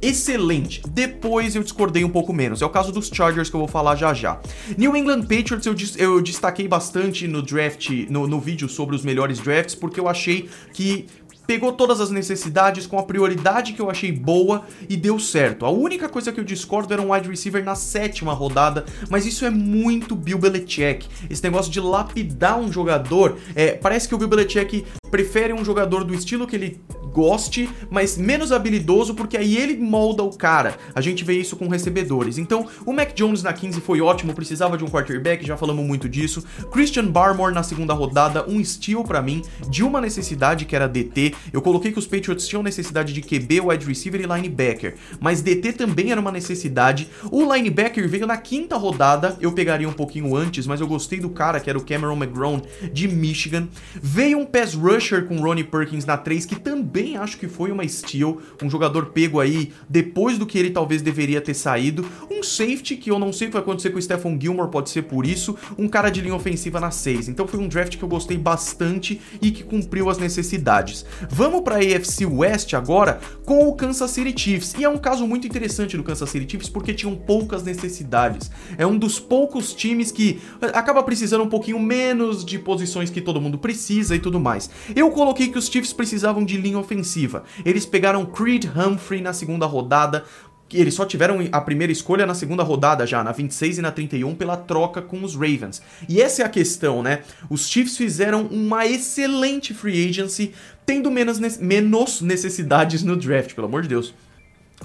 excelente. 0.00 0.82
Depois 0.88 1.54
eu 1.54 1.62
discordei 1.62 2.04
um 2.04 2.10
pouco 2.10 2.32
menos. 2.32 2.62
É 2.62 2.66
o 2.66 2.70
caso 2.70 2.92
dos 2.92 3.08
Chargers 3.08 3.50
que 3.50 3.56
eu 3.56 3.60
vou 3.60 3.68
falar 3.68 3.96
já 3.96 4.14
já. 4.14 4.40
New 4.76 4.96
England 4.96 5.22
Patriots 5.22 5.66
eu, 5.66 5.74
eu 5.96 6.20
destaquei 6.20 6.68
bastante 6.68 7.26
no 7.26 7.42
draft, 7.42 7.90
no, 8.08 8.26
no 8.26 8.40
vídeo 8.40 8.68
sobre 8.68 8.94
os 8.94 9.02
melhores 9.02 9.38
drafts, 9.38 9.74
porque 9.74 9.98
eu 9.98 10.08
achei 10.08 10.48
que 10.72 11.06
pegou 11.48 11.72
todas 11.72 11.98
as 11.98 12.10
necessidades 12.10 12.86
com 12.86 12.98
a 12.98 13.02
prioridade 13.02 13.72
que 13.72 13.80
eu 13.80 13.88
achei 13.88 14.12
boa 14.12 14.66
e 14.86 14.98
deu 14.98 15.18
certo. 15.18 15.64
A 15.64 15.70
única 15.70 16.06
coisa 16.06 16.30
que 16.30 16.38
eu 16.38 16.44
discordo 16.44 16.92
era 16.92 17.00
um 17.00 17.10
wide 17.10 17.26
receiver 17.26 17.64
na 17.64 17.74
sétima 17.74 18.34
rodada, 18.34 18.84
mas 19.08 19.24
isso 19.24 19.46
é 19.46 19.50
muito 19.50 20.14
Bill 20.14 20.36
Belichick. 20.36 21.08
Esse 21.30 21.42
negócio 21.42 21.72
de 21.72 21.80
lapidar 21.80 22.58
um 22.58 22.70
jogador, 22.70 23.38
é, 23.54 23.72
parece 23.72 24.06
que 24.06 24.14
o 24.14 24.18
Bill 24.18 24.28
Belichick 24.28 24.84
prefere 25.10 25.52
um 25.52 25.64
jogador 25.64 26.04
do 26.04 26.14
estilo 26.14 26.46
que 26.46 26.56
ele 26.56 26.80
goste, 27.08 27.68
mas 27.90 28.16
menos 28.16 28.52
habilidoso, 28.52 29.14
porque 29.14 29.36
aí 29.36 29.56
ele 29.56 29.76
molda 29.76 30.22
o 30.22 30.30
cara. 30.30 30.76
A 30.94 31.00
gente 31.00 31.24
vê 31.24 31.34
isso 31.34 31.56
com 31.56 31.66
recebedores. 31.68 32.38
Então, 32.38 32.66
o 32.86 32.92
Mac 32.92 33.12
Jones 33.14 33.42
na 33.42 33.52
15 33.52 33.80
foi 33.80 34.00
ótimo, 34.00 34.34
precisava 34.34 34.76
de 34.78 34.84
um 34.84 34.88
quarterback, 34.88 35.44
já 35.44 35.56
falamos 35.56 35.84
muito 35.84 36.08
disso. 36.08 36.44
Christian 36.70 37.06
Barmore 37.06 37.54
na 37.54 37.62
segunda 37.62 37.92
rodada, 37.92 38.48
um 38.48 38.62
steal 38.64 39.02
para 39.02 39.22
mim, 39.22 39.42
de 39.68 39.82
uma 39.82 40.00
necessidade 40.00 40.64
que 40.64 40.76
era 40.76 40.86
DT. 40.86 41.34
Eu 41.52 41.62
coloquei 41.62 41.90
que 41.90 41.98
os 41.98 42.06
Patriots 42.06 42.46
tinham 42.46 42.62
necessidade 42.62 43.12
de 43.12 43.20
QB, 43.20 43.62
wide 43.62 43.86
receiver 43.86 44.20
e 44.20 44.26
linebacker, 44.26 44.94
mas 45.20 45.42
DT 45.42 45.72
também 45.72 46.12
era 46.12 46.20
uma 46.20 46.30
necessidade. 46.30 47.08
O 47.30 47.52
linebacker 47.52 48.08
veio 48.08 48.26
na 48.26 48.36
quinta 48.36 48.76
rodada, 48.76 49.36
eu 49.40 49.52
pegaria 49.52 49.88
um 49.88 49.92
pouquinho 49.92 50.36
antes, 50.36 50.66
mas 50.66 50.80
eu 50.80 50.86
gostei 50.86 51.18
do 51.18 51.30
cara, 51.30 51.58
que 51.60 51.68
era 51.68 51.78
o 51.78 51.84
Cameron 51.84 52.16
McGrone 52.16 52.62
de 52.92 53.08
Michigan. 53.08 53.68
Veio 54.00 54.38
um 54.38 54.46
pass 54.46 54.74
rusher 54.98 55.26
com 55.26 55.36
Ronnie 55.36 55.62
Perkins 55.62 56.04
na 56.04 56.16
3, 56.16 56.44
que 56.44 56.58
também 56.58 57.16
acho 57.16 57.38
que 57.38 57.46
foi 57.46 57.70
uma 57.70 57.86
steal, 57.86 58.38
um 58.60 58.68
jogador 58.68 59.06
pego 59.06 59.38
aí 59.38 59.72
depois 59.88 60.36
do 60.36 60.44
que 60.44 60.58
ele 60.58 60.70
talvez 60.70 61.00
deveria 61.00 61.40
ter 61.40 61.54
saído, 61.54 62.04
um 62.28 62.42
safety 62.42 62.96
que 62.96 63.10
eu 63.10 63.18
não 63.18 63.32
sei 63.32 63.46
o 63.46 63.50
que 63.50 63.54
vai 63.54 63.62
acontecer 63.62 63.90
com 63.90 63.98
o 63.98 64.02
Stephen 64.02 64.38
Gilmore, 64.40 64.70
pode 64.70 64.90
ser 64.90 65.02
por 65.02 65.24
isso, 65.24 65.56
um 65.78 65.88
cara 65.88 66.10
de 66.10 66.20
linha 66.20 66.34
ofensiva 66.34 66.80
na 66.80 66.90
6. 66.90 67.28
Então 67.28 67.46
foi 67.46 67.60
um 67.60 67.68
draft 67.68 67.96
que 67.96 68.02
eu 68.02 68.08
gostei 68.08 68.36
bastante 68.36 69.20
e 69.40 69.52
que 69.52 69.62
cumpriu 69.62 70.10
as 70.10 70.18
necessidades. 70.18 71.04
Vamos 71.30 71.62
para 71.62 71.76
AFC 71.76 72.26
West 72.26 72.74
agora 72.74 73.20
com 73.44 73.68
o 73.68 73.74
Kansas 73.74 74.10
City 74.10 74.34
Chiefs. 74.36 74.74
E 74.78 74.84
é 74.84 74.88
um 74.88 74.98
caso 74.98 75.26
muito 75.26 75.46
interessante 75.46 75.96
do 75.96 76.02
Kansas 76.02 76.28
City 76.28 76.50
Chiefs 76.50 76.68
porque 76.68 76.92
tinham 76.92 77.14
poucas 77.14 77.62
necessidades. 77.62 78.50
É 78.76 78.86
um 78.86 78.98
dos 78.98 79.20
poucos 79.20 79.72
times 79.72 80.10
que 80.10 80.40
eh, 80.60 80.72
acaba 80.74 81.02
precisando 81.02 81.44
um 81.44 81.48
pouquinho 81.48 81.78
menos 81.78 82.44
de 82.44 82.58
posições 82.58 83.10
que 83.10 83.20
todo 83.20 83.40
mundo 83.40 83.58
precisa 83.58 84.16
e 84.16 84.18
tudo 84.18 84.40
mais. 84.40 84.70
Eu 84.94 85.10
coloquei 85.10 85.48
que 85.48 85.58
os 85.58 85.68
Chiefs 85.68 85.92
precisavam 85.92 86.44
de 86.44 86.56
linha 86.56 86.78
ofensiva. 86.78 87.44
Eles 87.64 87.86
pegaram 87.86 88.26
Creed 88.26 88.64
Humphrey 88.64 89.20
na 89.20 89.32
segunda 89.32 89.66
rodada, 89.66 90.24
eles 90.72 90.94
só 90.94 91.04
tiveram 91.06 91.38
a 91.50 91.60
primeira 91.60 91.92
escolha 91.92 92.26
na 92.26 92.34
segunda 92.34 92.62
rodada 92.62 93.06
já, 93.06 93.24
na 93.24 93.32
26 93.32 93.78
e 93.78 93.82
na 93.82 93.90
31, 93.90 94.34
pela 94.34 94.56
troca 94.56 95.00
com 95.00 95.22
os 95.22 95.34
Ravens. 95.34 95.80
E 96.08 96.20
essa 96.20 96.42
é 96.42 96.44
a 96.44 96.48
questão, 96.48 97.02
né? 97.02 97.22
Os 97.48 97.68
Chiefs 97.68 97.96
fizeram 97.96 98.46
uma 98.46 98.86
excelente 98.86 99.72
free 99.72 100.08
agency, 100.08 100.52
tendo 100.84 101.10
menos, 101.10 101.38
menos 101.58 102.20
necessidades 102.20 103.02
no 103.02 103.16
draft, 103.16 103.54
pelo 103.54 103.66
amor 103.66 103.82
de 103.82 103.88
Deus. 103.88 104.14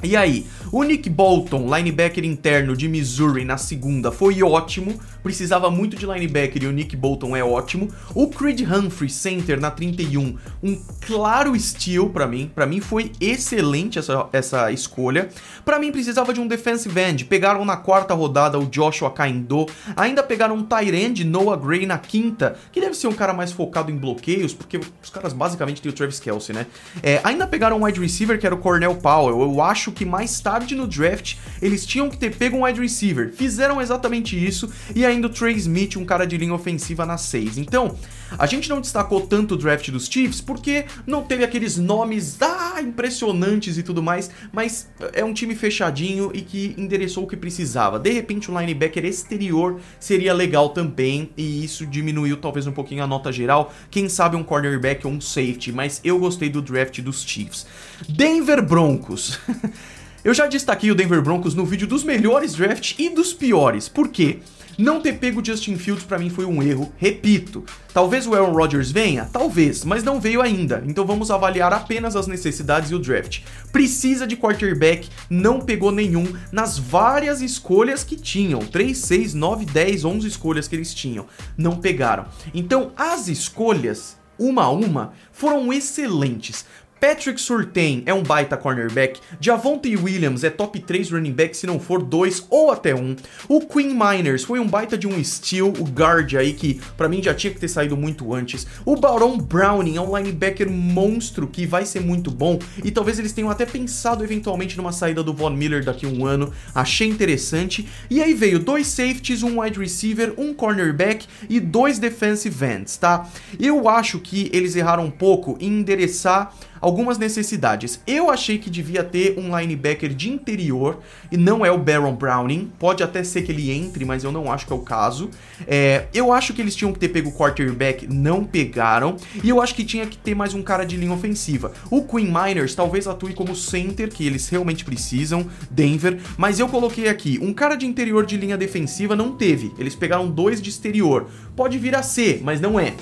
E 0.01 0.15
aí, 0.15 0.47
o 0.71 0.83
Nick 0.83 1.09
Bolton, 1.09 1.73
linebacker 1.73 2.25
interno 2.25 2.75
de 2.75 2.87
Missouri 2.87 3.45
na 3.45 3.57
segunda, 3.57 4.11
foi 4.11 4.41
ótimo. 4.41 4.99
Precisava 5.23 5.71
muito 5.71 5.95
de 5.95 6.05
linebacker 6.05 6.63
e 6.63 6.67
o 6.67 6.71
Nick 6.71 6.95
Bolton 6.97 7.35
é 7.35 7.43
ótimo. 7.43 7.87
O 8.13 8.27
Creed 8.27 8.61
Humphrey, 8.61 9.09
center 9.09 9.59
na 9.59 9.71
31, 9.71 10.37
um 10.61 10.79
claro 11.07 11.57
steal 11.57 12.09
para 12.09 12.27
mim. 12.27 12.51
Para 12.53 12.65
mim 12.65 12.81
foi 12.81 13.11
excelente 13.21 13.97
essa, 13.97 14.27
essa 14.33 14.71
escolha. 14.71 15.29
Para 15.63 15.79
mim 15.79 15.91
precisava 15.91 16.33
de 16.33 16.41
um 16.41 16.47
defensive 16.47 16.99
end. 16.99 17.25
Pegaram 17.25 17.63
na 17.63 17.77
quarta 17.77 18.13
rodada 18.13 18.59
o 18.59 18.65
Joshua 18.65 19.09
Kaindo. 19.11 19.65
Ainda 19.95 20.21
pegaram 20.21 20.55
um 20.55 20.63
tight 20.63 20.93
end, 20.93 21.23
Noah 21.23 21.57
Gray 21.57 21.85
na 21.85 21.97
quinta, 21.97 22.57
que 22.71 22.81
deve 22.81 22.93
ser 22.93 23.07
um 23.07 23.13
cara 23.13 23.33
mais 23.33 23.51
focado 23.51 23.89
em 23.89 23.95
bloqueios, 23.95 24.53
porque 24.53 24.79
os 25.01 25.09
caras 25.09 25.31
basicamente 25.31 25.81
têm 25.81 25.89
o 25.89 25.95
Travis 25.95 26.19
Kelsey, 26.19 26.53
né? 26.53 26.65
É, 27.01 27.21
ainda 27.23 27.47
pegaram 27.47 27.77
um 27.77 27.85
wide 27.85 27.99
receiver 27.99 28.37
que 28.37 28.45
era 28.45 28.53
o 28.53 28.57
Cornell 28.57 28.95
Powell. 28.95 29.41
Eu 29.41 29.61
acho 29.61 29.91
que 29.91 30.05
mais 30.05 30.39
tarde 30.41 30.75
no 30.75 30.85
draft 30.85 31.37
eles 31.61 31.85
tinham 31.85 32.09
que 32.09 32.17
ter 32.17 32.35
pego 32.35 32.57
um 32.57 32.65
wide 32.65 32.81
receiver. 32.81 33.31
Fizeram 33.31 33.81
exatamente 33.81 34.43
isso 34.43 34.69
e 34.93 35.05
ainda 35.05 35.12
o 35.21 35.29
Trey 35.29 35.55
Smith, 35.55 35.95
um 35.97 36.05
cara 36.05 36.25
de 36.25 36.37
linha 36.37 36.53
ofensiva 36.53 37.05
na 37.05 37.17
6. 37.17 37.57
Então, 37.57 37.95
a 38.37 38.45
gente 38.45 38.69
não 38.69 38.81
destacou 38.81 39.21
tanto 39.21 39.53
o 39.53 39.57
draft 39.57 39.89
dos 39.89 40.07
Chiefs 40.07 40.41
porque 40.41 40.85
não 41.05 41.23
teve 41.23 41.43
aqueles 41.43 41.77
nomes 41.77 42.41
ah, 42.41 42.81
impressionantes 42.81 43.77
e 43.77 43.83
tudo 43.83 44.01
mais, 44.01 44.31
mas 44.51 44.89
é 45.13 45.23
um 45.23 45.33
time 45.33 45.55
fechadinho 45.55 46.31
e 46.33 46.41
que 46.41 46.73
endereçou 46.77 47.23
o 47.23 47.27
que 47.27 47.37
precisava. 47.37 47.99
De 47.99 48.11
repente, 48.11 48.49
o 48.49 48.59
linebacker 48.59 49.05
exterior 49.05 49.79
seria 49.99 50.33
legal 50.33 50.69
também 50.69 51.29
e 51.37 51.63
isso 51.63 51.85
diminuiu 51.85 52.37
talvez 52.37 52.65
um 52.67 52.71
pouquinho 52.71 53.03
a 53.03 53.07
nota 53.07 53.31
geral. 53.31 53.73
Quem 53.91 54.09
sabe 54.09 54.35
um 54.35 54.43
cornerback 54.43 55.05
ou 55.05 55.13
um 55.13 55.21
safety, 55.21 55.71
mas 55.71 56.01
eu 56.03 56.17
gostei 56.19 56.49
do 56.49 56.61
draft 56.61 56.99
dos 57.01 57.23
Chiefs. 57.23 57.65
Denver 58.07 58.65
Broncos. 58.65 59.39
Eu 60.23 60.33
já 60.33 60.47
destaquei 60.47 60.89
o 60.89 60.95
Denver 60.95 61.21
Broncos 61.21 61.53
no 61.53 61.65
vídeo 61.65 61.85
dos 61.85 62.01
melhores 62.01 62.53
drafts 62.53 62.95
e 62.97 63.09
dos 63.09 63.33
piores. 63.33 63.89
Por 63.89 64.07
quê? 64.07 64.39
Não 64.77 64.99
ter 64.99 65.13
pego 65.13 65.43
Justin 65.43 65.77
Fields 65.77 66.03
para 66.03 66.17
mim 66.17 66.29
foi 66.29 66.45
um 66.45 66.61
erro, 66.63 66.91
repito. 66.97 67.63
Talvez 67.93 68.25
o 68.25 68.33
Aaron 68.33 68.53
Rodgers 68.53 68.91
venha? 68.91 69.29
Talvez, 69.31 69.85
mas 69.85 70.03
não 70.03 70.19
veio 70.19 70.41
ainda. 70.41 70.83
Então 70.87 71.05
vamos 71.05 71.29
avaliar 71.29 71.71
apenas 71.71 72.15
as 72.15 72.25
necessidades 72.25 72.89
e 72.89 72.95
o 72.95 72.99
draft. 72.99 73.41
Precisa 73.71 74.25
de 74.25 74.35
quarterback, 74.35 75.09
não 75.29 75.61
pegou 75.61 75.91
nenhum 75.91 76.25
nas 76.51 76.77
várias 76.77 77.41
escolhas 77.41 78.03
que 78.03 78.15
tinham. 78.15 78.59
3, 78.59 78.97
6, 78.97 79.33
9, 79.33 79.65
10, 79.65 80.05
11 80.05 80.27
escolhas 80.27 80.67
que 80.67 80.75
eles 80.75 80.93
tinham. 80.93 81.27
Não 81.55 81.77
pegaram. 81.77 82.25
Então 82.53 82.91
as 82.95 83.27
escolhas 83.27 84.17
uma 84.37 84.63
a 84.63 84.69
uma, 84.71 85.13
foram 85.31 85.71
excelentes. 85.71 86.65
Patrick 87.03 87.41
Surtain 87.41 88.01
é 88.05 88.13
um 88.13 88.23
baita 88.23 88.55
cornerback. 88.55 89.19
Javonte 89.37 89.93
Williams 89.93 90.45
é 90.45 90.49
top 90.49 90.79
3 90.79 91.11
running 91.11 91.33
back, 91.33 91.57
se 91.57 91.67
não 91.67 91.77
for 91.77 92.01
2 92.01 92.47
ou 92.49 92.71
até 92.71 92.95
1. 92.95 92.97
Um. 92.97 93.15
O 93.49 93.59
Queen 93.59 93.93
Miners 93.93 94.45
foi 94.45 94.57
um 94.57 94.65
baita 94.65 94.97
de 94.97 95.05
um 95.05 95.21
steal, 95.21 95.67
o 95.67 95.83
guard 95.83 96.33
aí 96.35 96.53
que 96.53 96.79
para 96.95 97.09
mim 97.09 97.21
já 97.21 97.33
tinha 97.33 97.51
que 97.51 97.59
ter 97.59 97.67
saído 97.67 97.97
muito 97.97 98.33
antes. 98.33 98.65
O 98.85 98.95
Baron 98.95 99.37
Browning 99.37 99.97
é 99.97 100.01
um 100.01 100.17
linebacker 100.17 100.71
monstro 100.71 101.45
que 101.45 101.65
vai 101.65 101.85
ser 101.85 101.99
muito 101.99 102.31
bom 102.31 102.57
e 102.81 102.89
talvez 102.89 103.19
eles 103.19 103.33
tenham 103.33 103.49
até 103.49 103.65
pensado 103.65 104.23
eventualmente 104.23 104.77
numa 104.77 104.93
saída 104.93 105.21
do 105.21 105.33
Von 105.33 105.49
Miller 105.49 105.83
daqui 105.83 106.05
a 106.05 106.09
um 106.09 106.25
ano. 106.25 106.53
Achei 106.73 107.09
interessante. 107.09 107.85
E 108.09 108.23
aí 108.23 108.33
veio 108.33 108.59
dois 108.59 108.87
safeties, 108.87 109.43
um 109.43 109.59
wide 109.59 109.77
receiver, 109.77 110.33
um 110.37 110.53
cornerback 110.53 111.27
e 111.49 111.59
dois 111.59 111.99
defensive 111.99 112.63
ends, 112.65 112.95
tá? 112.95 113.27
Eu 113.59 113.89
acho 113.89 114.21
que 114.21 114.49
eles 114.53 114.73
erraram 114.73 115.03
um 115.03 115.11
pouco 115.11 115.57
em 115.59 115.79
endereçar 115.79 116.55
algumas 116.83 117.17
necessidades. 117.17 118.01
Eu 118.05 118.29
achei 118.29 118.57
que 118.57 118.69
devia 118.69 119.05
ter 119.05 119.39
um 119.39 119.57
linebacker 119.57 120.13
de 120.13 120.29
interior 120.29 120.99
e 121.31 121.37
não 121.37 121.65
é 121.65 121.71
o 121.71 121.77
Baron 121.77 122.13
Browning. 122.13 122.69
Pode 122.77 123.01
até 123.01 123.23
ser 123.23 123.43
que 123.43 123.53
ele 123.53 123.71
entre, 123.71 124.03
mas 124.03 124.25
eu 124.25 124.33
não 124.33 124.51
acho 124.51 124.67
que 124.67 124.73
é 124.73 124.75
o 124.75 124.79
caso. 124.79 125.29
É, 125.65 126.07
eu 126.13 126.33
acho 126.33 126.53
que 126.53 126.61
eles 126.61 126.75
tinham 126.75 126.91
que 126.91 126.99
ter 126.99 127.07
pego 127.07 127.29
o 127.29 127.33
quarterback, 127.33 128.05
não 128.05 128.43
pegaram. 128.43 129.15
E 129.41 129.47
eu 129.47 129.61
acho 129.61 129.73
que 129.73 129.85
tinha 129.85 130.05
que 130.05 130.17
ter 130.17 130.35
mais 130.35 130.53
um 130.53 130.61
cara 130.61 130.83
de 130.83 130.97
linha 130.97 131.13
ofensiva. 131.13 131.71
O 131.89 132.03
Queen 132.03 132.29
Miners 132.29 132.75
talvez 132.75 133.07
atue 133.07 133.33
como 133.33 133.55
center, 133.55 134.09
que 134.09 134.27
eles 134.27 134.49
realmente 134.49 134.83
precisam, 134.83 135.47
Denver. 135.71 136.19
Mas 136.35 136.59
eu 136.59 136.67
coloquei 136.67 137.07
aqui, 137.07 137.39
um 137.41 137.53
cara 137.53 137.75
de 137.75 137.85
interior 137.85 138.25
de 138.25 138.35
linha 138.35 138.57
defensiva 138.57 139.15
não 139.15 139.37
teve. 139.37 139.71
Eles 139.79 139.95
pegaram 139.95 140.29
dois 140.29 140.61
de 140.61 140.69
exterior. 140.69 141.29
Pode 141.55 141.77
vir 141.77 141.95
a 141.95 142.03
ser, 142.03 142.41
mas 142.43 142.59
não 142.59 142.77
é. 142.77 142.93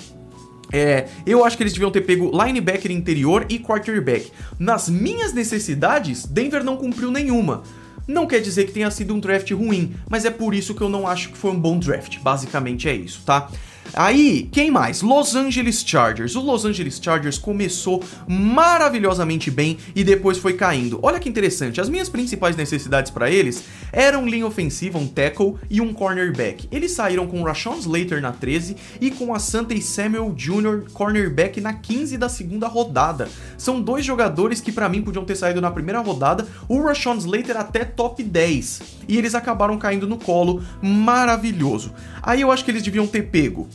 É, 0.72 1.08
eu 1.26 1.44
acho 1.44 1.58
que 1.58 1.64
eles 1.64 1.74
deviam 1.74 1.92
ter 1.92 2.02
pego 2.02 2.32
linebacker 2.32 2.92
interior 2.92 3.46
e 3.50 3.60
quarterback. 3.60 4.32
Nas 4.58 4.90
minhas 4.90 5.34
necessidades, 5.34 6.26
Denver 6.26 6.64
não 6.64 6.78
cumpriu 6.78 7.12
nenhuma. 7.12 7.64
Não 8.08 8.26
quer 8.26 8.40
dizer 8.40 8.66
que 8.66 8.72
tenha 8.72 8.90
sido 8.90 9.14
um 9.14 9.20
draft 9.20 9.52
ruim, 9.52 9.96
mas 10.10 10.26
é 10.26 10.32
por 10.32 10.54
isso 10.54 10.74
que 10.74 10.82
eu 10.82 10.90
não 10.90 11.08
acho 11.08 11.30
que 11.30 11.38
foi 11.38 11.52
um 11.52 11.60
bom 11.60 11.78
draft. 11.78 12.20
Basicamente 12.20 12.90
é 12.90 12.96
isso, 12.96 13.22
tá? 13.26 13.50
Aí, 13.94 14.48
quem 14.52 14.72
mais? 14.72 15.02
Los 15.02 15.36
Angeles 15.36 15.84
Chargers. 15.86 16.36
O 16.36 16.42
Los 16.42 16.64
Angeles 16.64 16.98
Chargers 17.02 17.38
começou 17.38 18.02
maravilhosamente 18.26 19.52
bem 19.52 19.78
e 19.94 20.02
depois 20.02 20.38
foi 20.38 20.54
caindo. 20.54 20.98
Olha 21.04 21.20
que 21.20 21.28
interessante, 21.28 21.82
as 21.82 21.90
minhas 21.90 22.08
principais 22.08 22.56
necessidades 22.56 23.12
para 23.12 23.30
eles 23.30 23.66
eram 23.92 24.26
linha 24.26 24.48
ofensiva, 24.48 24.98
um 24.98 25.08
tackle 25.08 25.56
e 25.70 25.82
um 25.82 25.94
cornerback. 25.94 26.70
Eles 26.72 26.94
saíram 26.94 27.28
com 27.28 27.42
o 27.42 27.44
Rashawn 27.44 27.80
Slater 27.80 28.22
na 28.22 28.32
13 28.32 28.78
e 29.02 29.12
com 29.12 29.34
a 29.34 29.40
Santa 29.40 29.80
Samuel 29.82 30.34
Jr. 30.36 30.90
cornerback 30.94 31.60
na 31.60 31.74
15 31.74 32.18
da 32.18 32.30
segunda 32.30 32.68
rodada. 32.68 33.28
São 33.58 33.82
dois 33.82 34.06
jogadores 34.06 34.62
que 34.62 34.72
para 34.72 34.88
mim 34.88 35.02
podiam 35.02 35.26
ter 35.26 35.36
saído 35.36 35.60
na 35.60 35.72
primeira 35.72 36.00
rodada, 36.00 36.48
o 36.70 36.82
Rashawn 36.82 37.18
Slater 37.18 37.58
até 37.58 37.84
top 37.84 38.24
10. 38.24 38.82
E 39.08 39.18
eles 39.18 39.36
acabaram 39.36 39.78
caindo 39.78 40.08
no 40.08 40.18
colo, 40.18 40.64
maravilhoso. 40.82 41.94
Aí 42.24 42.40
eu 42.40 42.52
acho 42.52 42.64
que 42.64 42.72
eles 42.72 42.84
deviam 42.84 43.06
ter 43.06 43.24
pego 43.24 43.68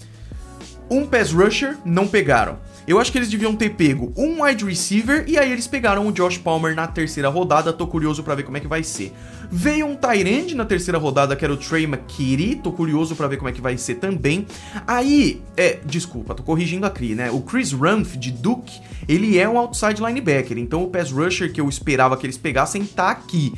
um 0.90 1.06
pass 1.06 1.32
rusher, 1.32 1.76
não 1.84 2.06
pegaram. 2.06 2.58
Eu 2.86 3.00
acho 3.00 3.10
que 3.10 3.18
eles 3.18 3.28
deviam 3.28 3.54
ter 3.56 3.70
pego 3.70 4.12
um 4.16 4.42
wide 4.42 4.64
receiver 4.64 5.24
e 5.26 5.36
aí 5.36 5.50
eles 5.50 5.66
pegaram 5.66 6.06
o 6.06 6.12
Josh 6.12 6.38
Palmer 6.38 6.74
na 6.74 6.86
terceira 6.86 7.28
rodada. 7.28 7.72
Tô 7.72 7.84
curioso 7.84 8.22
para 8.22 8.36
ver 8.36 8.44
como 8.44 8.56
é 8.56 8.60
que 8.60 8.68
vai 8.68 8.84
ser. 8.84 9.12
Veio 9.50 9.86
um 9.86 9.96
Tyrande 9.96 10.54
na 10.54 10.64
terceira 10.64 10.96
rodada, 10.96 11.34
que 11.34 11.44
era 11.44 11.52
o 11.52 11.56
Trey 11.56 11.84
McKitty. 11.84 12.60
Tô 12.62 12.70
curioso 12.70 13.16
para 13.16 13.26
ver 13.26 13.38
como 13.38 13.48
é 13.48 13.52
que 13.52 13.60
vai 13.60 13.76
ser 13.76 13.96
também. 13.96 14.46
Aí, 14.86 15.42
é, 15.56 15.78
desculpa, 15.84 16.32
tô 16.32 16.44
corrigindo 16.44 16.86
aqui, 16.86 17.14
né? 17.16 17.28
O 17.30 17.40
Chris 17.40 17.72
Rumph 17.72 18.14
de 18.14 18.30
Duke, 18.30 18.80
ele 19.08 19.36
é 19.36 19.48
um 19.48 19.58
outside 19.58 20.00
linebacker. 20.00 20.56
Então 20.56 20.84
o 20.84 20.88
pass 20.88 21.10
rusher 21.10 21.52
que 21.52 21.60
eu 21.60 21.68
esperava 21.68 22.16
que 22.16 22.24
eles 22.24 22.38
pegassem 22.38 22.84
tá 22.84 23.10
aqui. 23.10 23.52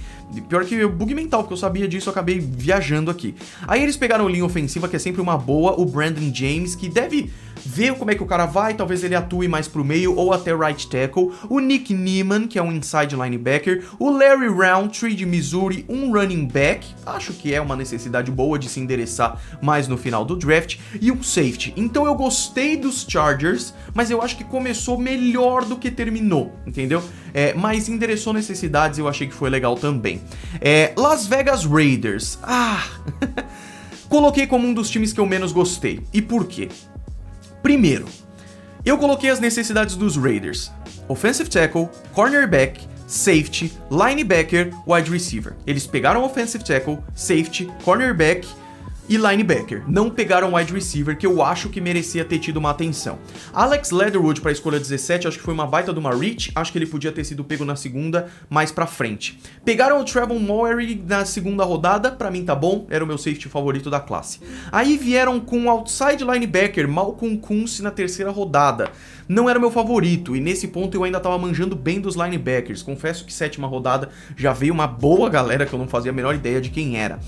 Pior 0.49 0.64
que 0.64 0.87
bug 0.87 1.14
mental, 1.14 1.42
porque 1.42 1.54
eu 1.54 1.58
sabia 1.58 1.88
disso, 1.88 2.08
eu 2.08 2.12
acabei 2.12 2.38
viajando 2.38 3.11
aqui. 3.11 3.35
Aí 3.66 3.82
eles 3.82 3.97
pegaram 3.97 4.26
o 4.26 4.28
linha 4.28 4.44
ofensiva, 4.44 4.87
que 4.87 4.97
é 4.97 4.99
sempre 4.99 5.23
uma 5.23 5.38
boa, 5.38 5.80
o 5.80 5.87
Brandon 5.87 6.30
James, 6.35 6.75
que 6.75 6.88
deve 6.88 7.30
ver 7.64 7.94
como 7.94 8.10
é 8.10 8.14
que 8.14 8.22
o 8.22 8.26
cara 8.26 8.46
vai, 8.46 8.74
talvez 8.74 9.02
ele 9.04 9.14
atue 9.14 9.48
mais 9.48 9.68
pro 9.68 9.84
meio 9.84 10.14
ou 10.14 10.32
até 10.32 10.54
right 10.54 10.88
tackle, 10.88 11.32
o 11.48 11.60
Nick 11.60 11.92
Neiman, 11.92 12.46
que 12.46 12.58
é 12.58 12.62
um 12.62 12.72
inside 12.72 13.14
linebacker, 13.14 13.84
o 13.98 14.10
Larry 14.10 14.48
Roundtree 14.48 15.14
de 15.14 15.26
Missouri, 15.26 15.84
um 15.88 16.12
running 16.12 16.46
back, 16.46 16.86
acho 17.04 17.32
que 17.32 17.54
é 17.54 17.60
uma 17.60 17.76
necessidade 17.76 18.30
boa 18.30 18.58
de 18.58 18.68
se 18.68 18.80
endereçar 18.80 19.40
mais 19.60 19.88
no 19.88 19.96
final 19.96 20.24
do 20.24 20.36
draft, 20.36 20.78
e 21.00 21.10
um 21.10 21.22
safety. 21.22 21.72
Então 21.76 22.06
eu 22.06 22.14
gostei 22.14 22.76
dos 22.76 23.06
Chargers, 23.08 23.74
mas 23.94 24.10
eu 24.10 24.22
acho 24.22 24.36
que 24.36 24.44
começou 24.44 24.98
melhor 24.98 25.64
do 25.64 25.76
que 25.76 25.90
terminou, 25.90 26.52
entendeu? 26.66 27.02
É, 27.34 27.54
mas 27.54 27.88
endereçou 27.88 28.32
necessidades 28.32 28.98
e 28.98 29.00
eu 29.00 29.08
achei 29.08 29.26
que 29.26 29.34
foi 29.34 29.50
legal 29.50 29.76
também. 29.76 30.20
É, 30.60 30.92
Las 30.96 31.26
Vegas 31.26 31.64
Raiders. 31.64 32.38
Ah! 32.42 32.84
Coloquei 34.08 34.46
como 34.46 34.66
um 34.66 34.72
dos 34.72 34.88
times 34.88 35.12
que 35.12 35.20
eu 35.20 35.26
menos 35.26 35.52
gostei. 35.52 36.00
E 36.12 36.22
por 36.22 36.46
quê? 36.46 36.68
Primeiro, 37.62 38.06
eu 38.84 38.96
coloquei 38.98 39.30
as 39.30 39.40
necessidades 39.40 39.96
dos 39.96 40.16
Raiders. 40.16 40.70
offensive 41.08 41.48
tackle, 41.48 41.90
cornerback, 42.12 42.80
safety, 43.06 43.72
linebacker, 43.90 44.72
wide 44.86 45.10
receiver. 45.10 45.56
Eles 45.66 45.86
pegaram 45.86 46.24
offensive 46.24 46.62
tackle, 46.62 47.02
safety, 47.14 47.66
cornerback 47.82 48.46
e 49.08 49.16
linebacker. 49.16 49.84
Não 49.88 50.10
pegaram 50.10 50.54
wide 50.54 50.72
receiver, 50.72 51.16
que 51.16 51.26
eu 51.26 51.42
acho 51.42 51.68
que 51.68 51.80
merecia 51.80 52.24
ter 52.24 52.38
tido 52.38 52.58
uma 52.58 52.70
atenção. 52.70 53.18
Alex 53.52 53.90
Leatherwood 53.90 54.40
para 54.40 54.50
a 54.50 54.52
escolha 54.52 54.78
17, 54.78 55.26
acho 55.26 55.38
que 55.38 55.44
foi 55.44 55.54
uma 55.54 55.66
baita 55.66 55.92
de 55.92 55.98
uma 55.98 56.14
reach, 56.14 56.52
acho 56.54 56.70
que 56.70 56.78
ele 56.78 56.86
podia 56.86 57.10
ter 57.10 57.24
sido 57.24 57.42
pego 57.42 57.64
na 57.64 57.76
segunda, 57.76 58.28
mais 58.50 58.70
pra 58.70 58.86
frente. 58.86 59.40
Pegaram 59.64 60.00
o 60.00 60.04
Trevor 60.04 60.38
Mowery 60.38 61.02
na 61.06 61.24
segunda 61.24 61.64
rodada, 61.64 62.10
para 62.10 62.30
mim 62.30 62.44
tá 62.44 62.54
bom, 62.54 62.86
era 62.90 63.02
o 63.02 63.06
meu 63.06 63.16
safety 63.16 63.48
favorito 63.48 63.88
da 63.88 64.00
classe. 64.00 64.40
Aí 64.70 64.96
vieram 64.96 65.40
com 65.40 65.64
o 65.64 65.70
outside 65.70 66.24
linebacker 66.24 66.86
Malcolm 66.86 67.38
Kunce 67.38 67.82
na 67.82 67.90
terceira 67.90 68.30
rodada. 68.30 68.90
Não 69.28 69.48
era 69.48 69.58
meu 69.58 69.70
favorito, 69.70 70.34
e 70.34 70.40
nesse 70.40 70.68
ponto 70.68 70.96
eu 70.96 71.04
ainda 71.04 71.20
tava 71.20 71.36
manjando 71.36 71.76
bem 71.76 72.00
dos 72.00 72.14
linebackers. 72.14 72.82
Confesso 72.82 73.26
que 73.26 73.32
sétima 73.32 73.68
rodada 73.68 74.08
já 74.36 74.52
veio 74.54 74.72
uma 74.72 74.86
boa 74.86 75.28
galera 75.28 75.66
que 75.66 75.72
eu 75.72 75.78
não 75.78 75.86
fazia 75.86 76.10
a 76.10 76.14
menor 76.14 76.34
ideia 76.34 76.60
de 76.60 76.70
quem 76.70 76.98
era. 76.98 77.18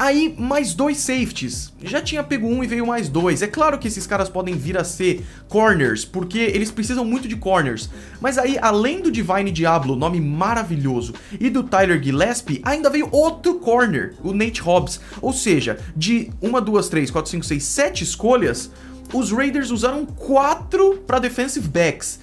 Aí, 0.00 0.34
mais 0.38 0.72
dois 0.72 0.96
safeties. 0.96 1.74
Já 1.82 2.00
tinha 2.00 2.24
pego 2.24 2.46
um 2.46 2.64
e 2.64 2.66
veio 2.66 2.86
mais 2.86 3.06
dois. 3.06 3.42
É 3.42 3.46
claro 3.46 3.78
que 3.78 3.86
esses 3.86 4.06
caras 4.06 4.30
podem 4.30 4.56
vir 4.56 4.78
a 4.78 4.82
ser 4.82 5.22
corners, 5.46 6.06
porque 6.06 6.38
eles 6.38 6.70
precisam 6.70 7.04
muito 7.04 7.28
de 7.28 7.36
corners. 7.36 7.90
Mas 8.18 8.38
aí, 8.38 8.56
além 8.62 9.02
do 9.02 9.12
Divine 9.12 9.50
Diablo, 9.52 9.94
nome 9.94 10.18
maravilhoso, 10.18 11.12
e 11.38 11.50
do 11.50 11.62
Tyler 11.62 12.02
Gillespie, 12.02 12.62
ainda 12.64 12.88
veio 12.88 13.10
outro 13.12 13.56
corner, 13.56 14.14
o 14.24 14.32
Nate 14.32 14.62
Hobbs. 14.62 15.02
Ou 15.20 15.34
seja, 15.34 15.78
de 15.94 16.30
uma, 16.40 16.62
duas, 16.62 16.88
três, 16.88 17.10
quatro, 17.10 17.30
cinco, 17.30 17.44
seis, 17.44 17.64
sete 17.64 18.02
escolhas, 18.02 18.70
os 19.12 19.30
Raiders 19.30 19.70
usaram 19.70 20.06
quatro 20.06 20.96
para 21.06 21.18
defensive 21.18 21.68
backs. 21.68 22.18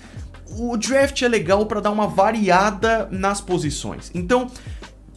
O 0.58 0.76
draft 0.78 1.22
é 1.22 1.28
legal 1.28 1.64
para 1.68 1.80
dar 1.80 1.92
uma 1.92 2.08
variada 2.08 3.08
nas 3.12 3.40
posições. 3.40 4.10
Então, 4.16 4.50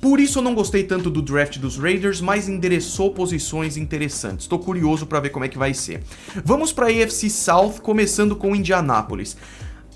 por 0.01 0.19
isso 0.19 0.39
eu 0.39 0.43
não 0.43 0.55
gostei 0.55 0.83
tanto 0.85 1.11
do 1.11 1.21
draft 1.21 1.59
dos 1.59 1.77
Raiders, 1.77 2.21
mas 2.21 2.49
endereçou 2.49 3.13
posições 3.13 3.77
interessantes. 3.77 4.45
Estou 4.45 4.59
curioso 4.59 5.07
para 5.07 5.21
ver 5.21 5.31
como 5.31 5.45
é 5.45 5.49
que 5.49 5.59
vai 5.59 5.75
ser. 5.75 6.03
Vamos 6.45 6.73
para 6.73 6.87
a 6.87 6.89
AFC 6.89 7.29
South, 7.29 7.81
começando 7.83 8.35
com 8.35 8.57
Indianápolis 8.57 9.37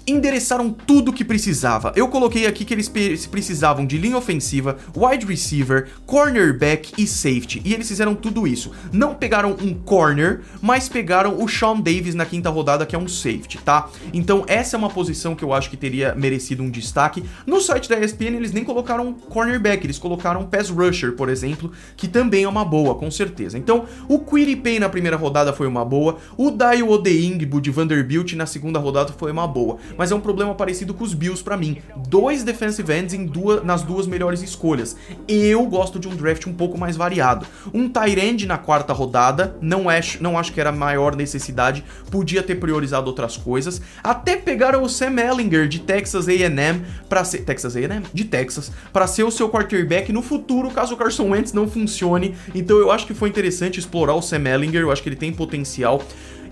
endereçaram 0.06 0.70
tudo 0.70 1.10
o 1.10 1.12
que 1.12 1.24
precisava. 1.24 1.92
Eu 1.96 2.08
coloquei 2.08 2.46
aqui 2.46 2.64
que 2.64 2.74
eles 2.74 2.88
precisavam 2.88 3.86
de 3.86 3.96
linha 3.96 4.16
ofensiva, 4.16 4.76
wide 4.94 5.26
receiver, 5.26 5.88
cornerback 6.06 6.92
e 6.98 7.06
safety. 7.06 7.62
E 7.64 7.72
eles 7.72 7.88
fizeram 7.88 8.14
tudo 8.14 8.46
isso. 8.46 8.70
Não 8.92 9.14
pegaram 9.14 9.56
um 9.60 9.74
corner, 9.74 10.40
mas 10.60 10.88
pegaram 10.88 11.42
o 11.42 11.48
Sean 11.48 11.80
Davis 11.80 12.14
na 12.14 12.26
quinta 12.26 12.50
rodada, 12.50 12.84
que 12.84 12.94
é 12.94 12.98
um 12.98 13.08
safety, 13.08 13.58
tá? 13.58 13.88
Então 14.12 14.44
essa 14.46 14.76
é 14.76 14.78
uma 14.78 14.90
posição 14.90 15.34
que 15.34 15.44
eu 15.44 15.52
acho 15.52 15.70
que 15.70 15.76
teria 15.76 16.14
merecido 16.14 16.62
um 16.62 16.70
destaque. 16.70 17.24
No 17.46 17.60
site 17.60 17.88
da 17.88 17.98
ESPN 17.98 18.36
eles 18.36 18.52
nem 18.52 18.64
colocaram 18.64 19.12
cornerback, 19.14 19.84
eles 19.84 19.98
colocaram 19.98 20.44
pass 20.44 20.68
rusher, 20.68 21.12
por 21.12 21.28
exemplo, 21.28 21.72
que 21.96 22.06
também 22.06 22.44
é 22.44 22.48
uma 22.48 22.64
boa, 22.64 22.94
com 22.94 23.10
certeza. 23.10 23.56
Então 23.56 23.86
o 24.08 24.18
Quiri 24.18 24.56
Pay 24.56 24.78
na 24.78 24.88
primeira 24.88 25.16
rodada 25.16 25.52
foi 25.52 25.66
uma 25.66 25.84
boa, 25.84 26.18
o 26.36 26.50
Daio 26.50 26.90
Odeingbo 26.90 27.60
de 27.60 27.70
Vanderbilt 27.70 28.34
na 28.34 28.46
segunda 28.46 28.78
rodada 28.78 29.12
foi 29.12 29.32
uma 29.32 29.46
boa 29.46 29.78
mas 29.96 30.10
é 30.10 30.14
um 30.14 30.20
problema 30.20 30.54
parecido 30.54 30.94
com 30.94 31.04
os 31.04 31.14
Bills 31.14 31.42
para 31.42 31.56
mim. 31.56 31.78
Dois 32.08 32.42
defensive 32.42 32.92
ends 32.92 33.14
em 33.14 33.26
duas, 33.26 33.64
nas 33.64 33.82
duas 33.82 34.06
melhores 34.06 34.42
escolhas. 34.42 34.96
Eu 35.28 35.64
gosto 35.66 35.98
de 35.98 36.08
um 36.08 36.14
draft 36.14 36.46
um 36.46 36.52
pouco 36.52 36.78
mais 36.78 36.96
variado. 36.96 37.46
Um 37.72 37.88
tight 37.88 38.18
end 38.18 38.46
na 38.46 38.58
quarta 38.58 38.92
rodada, 38.92 39.56
não 39.60 39.88
acho, 39.88 40.22
não 40.22 40.38
acho 40.38 40.52
que 40.52 40.60
era 40.60 40.70
a 40.70 40.72
maior 40.72 41.16
necessidade, 41.16 41.84
podia 42.10 42.42
ter 42.42 42.56
priorizado 42.56 43.08
outras 43.08 43.36
coisas. 43.36 43.80
Até 44.02 44.36
pegaram 44.36 44.82
o 44.82 44.88
Sam 44.88 45.20
Ellinger 45.20 45.68
de 45.68 45.80
Texas 45.80 46.28
A&M 46.28 46.82
para 47.08 47.24
ser 47.24 47.44
Texas 47.44 47.76
A&M 47.76 48.04
de 48.12 48.24
Texas 48.24 48.72
para 48.92 49.06
ser 49.06 49.24
o 49.24 49.30
seu 49.30 49.48
quarterback 49.48 50.12
no 50.12 50.22
futuro, 50.22 50.70
caso 50.70 50.94
o 50.94 50.96
Carson 50.96 51.30
Wentz 51.30 51.52
não 51.52 51.68
funcione. 51.68 52.34
Então 52.54 52.78
eu 52.78 52.90
acho 52.90 53.06
que 53.06 53.14
foi 53.14 53.28
interessante 53.28 53.78
explorar 53.78 54.14
o 54.14 54.22
Sam 54.22 54.48
Ellinger, 54.48 54.82
eu 54.82 54.90
acho 54.90 55.02
que 55.02 55.08
ele 55.08 55.16
tem 55.16 55.32
potencial. 55.32 56.02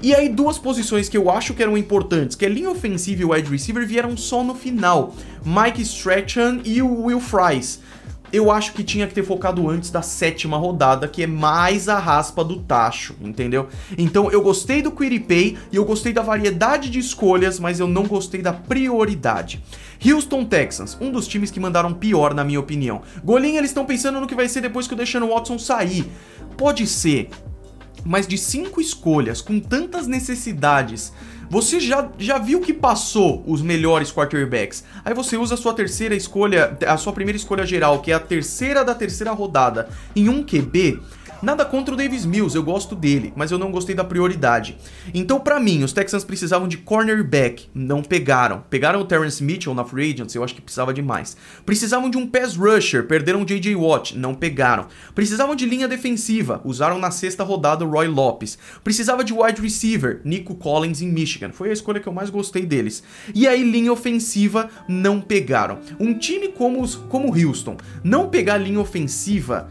E 0.02 0.12
aí, 0.16 0.28
duas 0.28 0.59
posições 0.59 1.09
que 1.09 1.16
eu 1.16 1.30
acho 1.30 1.54
que 1.54 1.62
eram 1.62 1.78
importantes, 1.78 2.35
que 2.35 2.44
é 2.44 2.49
linha 2.49 2.68
ofensiva 2.68 3.23
e 3.23 3.25
wide 3.25 3.49
receiver, 3.49 3.87
vieram 3.87 4.16
só 4.16 4.42
no 4.42 4.52
final. 4.52 5.14
Mike 5.44 5.80
Strachan 5.82 6.61
e 6.64 6.82
o 6.82 7.04
Will 7.04 7.21
Fries. 7.21 7.78
Eu 8.32 8.50
acho 8.50 8.73
que 8.73 8.82
tinha 8.82 9.06
que 9.06 9.14
ter 9.14 9.23
focado 9.23 9.71
antes 9.71 9.90
da 9.90 10.02
sétima 10.02 10.56
rodada, 10.56 11.06
que 11.06 11.23
é 11.23 11.26
mais 11.26 11.88
a 11.88 12.00
raspa 12.00 12.42
do 12.42 12.56
tacho, 12.61 13.14
entendeu? 13.21 13.68
Então 13.97 14.28
eu 14.28 14.42
gostei 14.42 14.82
do 14.82 14.90
Quiripay 14.90 15.56
e 15.71 15.76
eu 15.76 15.85
gostei 15.85 16.12
da 16.12 16.23
variedade 16.23 16.90
de 16.90 16.99
escolhas, 16.99 17.61
mas 17.61 17.78
eu 17.78 17.87
não 17.87 18.04
gostei 18.04 18.42
da 18.42 18.52
prioridade. 18.52 19.62
Houston 20.04 20.44
Texans, 20.44 20.99
um 21.00 21.12
dos 21.12 21.28
times 21.28 21.52
que 21.52 21.61
mandaram 21.61 21.92
pior, 21.92 22.35
na 22.35 22.42
minha 22.42 22.59
opinião. 22.59 23.02
Golinha, 23.23 23.59
eles 23.59 23.71
estão 23.71 23.85
pensando 23.85 24.18
no 24.18 24.26
que 24.26 24.35
vai 24.35 24.49
ser 24.49 24.62
depois 24.62 24.88
que 24.88 24.94
o 24.94 24.97
Deshaun 24.97 25.28
Watson 25.28 25.61
sair. 25.61 26.11
Pode 26.56 26.87
ser, 26.87 27.28
mas 28.04 28.26
de 28.26 28.37
cinco 28.37 28.80
escolhas 28.80 29.40
com 29.40 29.61
tantas 29.61 30.06
necessidades, 30.06 31.12
você 31.48 31.79
já, 31.79 32.09
já 32.18 32.38
viu 32.38 32.61
que 32.61 32.72
passou 32.72 33.44
os 33.46 33.61
melhores 33.61 34.11
quarterbacks. 34.11 34.85
Aí 35.05 35.12
você 35.12 35.37
usa 35.37 35.55
a 35.55 35.59
sua 35.59 35.74
terceira 35.74 36.14
escolha, 36.14 36.79
a 36.87 36.96
sua 36.96 37.12
primeira 37.12 37.37
escolha 37.37 37.66
geral, 37.66 38.00
que 38.00 38.11
é 38.11 38.14
a 38.14 38.20
terceira 38.20 38.83
da 38.85 38.94
terceira 38.94 39.33
rodada, 39.33 39.88
em 40.16 40.29
um 40.29 40.42
QB 40.42 41.00
Nada 41.42 41.64
contra 41.64 41.92
o 41.92 41.96
Davis 41.96 42.24
Mills, 42.24 42.55
eu 42.55 42.62
gosto 42.62 42.94
dele, 42.94 43.33
mas 43.35 43.50
eu 43.50 43.59
não 43.59 43.72
gostei 43.72 43.96
da 43.96 44.05
prioridade. 44.05 44.78
Então, 45.12 45.40
para 45.40 45.59
mim, 45.59 45.83
os 45.83 45.92
Texans 45.92 46.22
precisavam 46.22 46.68
de 46.68 46.76
cornerback, 46.76 47.68
não 47.74 48.00
pegaram. 48.00 48.62
Pegaram 48.70 49.00
o 49.00 49.05
Terrence 49.05 49.42
Mitchell 49.42 49.74
na 49.74 49.85
free 49.85 50.12
agency, 50.12 50.37
eu 50.37 50.44
acho 50.44 50.55
que 50.55 50.61
precisava 50.61 50.94
de 50.94 51.02
mais. 51.02 51.37
Precisavam 51.66 52.09
de 52.09 52.16
um 52.16 52.28
pass 52.28 52.55
rusher, 52.55 53.09
perderam 53.09 53.42
o 53.42 53.44
JJ 53.44 53.74
Watt, 53.74 54.16
não 54.16 54.37
pegaram. 54.37 54.87
Precisavam 55.16 55.57
de 55.57 55.66
linha 55.66 55.88
defensiva, 55.88 56.61
usaram 56.64 57.00
na 57.00 57.11
sexta 57.11 57.42
rodada 57.42 57.85
o 57.85 57.90
Roy 57.90 58.07
Lopes. 58.07 58.57
Precisava 58.85 59.24
de 59.24 59.33
wide 59.33 59.61
receiver, 59.61 60.20
Nico 60.24 60.55
Collins 60.55 61.02
em 61.02 61.09
Michigan, 61.09 61.50
foi 61.50 61.70
a 61.70 61.72
escolha 61.72 61.98
que 61.98 62.07
eu 62.07 62.12
mais 62.12 62.31
gostei 62.31 62.64
deles. 62.64 63.02
E 63.35 63.48
aí, 63.48 63.64
linha 63.64 63.92
ofensiva, 63.92 64.70
não 64.87 65.20
pegaram. 65.20 65.81
Um 65.98 66.16
time 66.16 66.50
como, 66.50 66.81
os, 66.81 66.94
como 66.94 67.37
Houston, 67.37 67.76
não 68.05 68.28
pegar 68.28 68.59
linha 68.59 68.78
ofensiva 68.78 69.68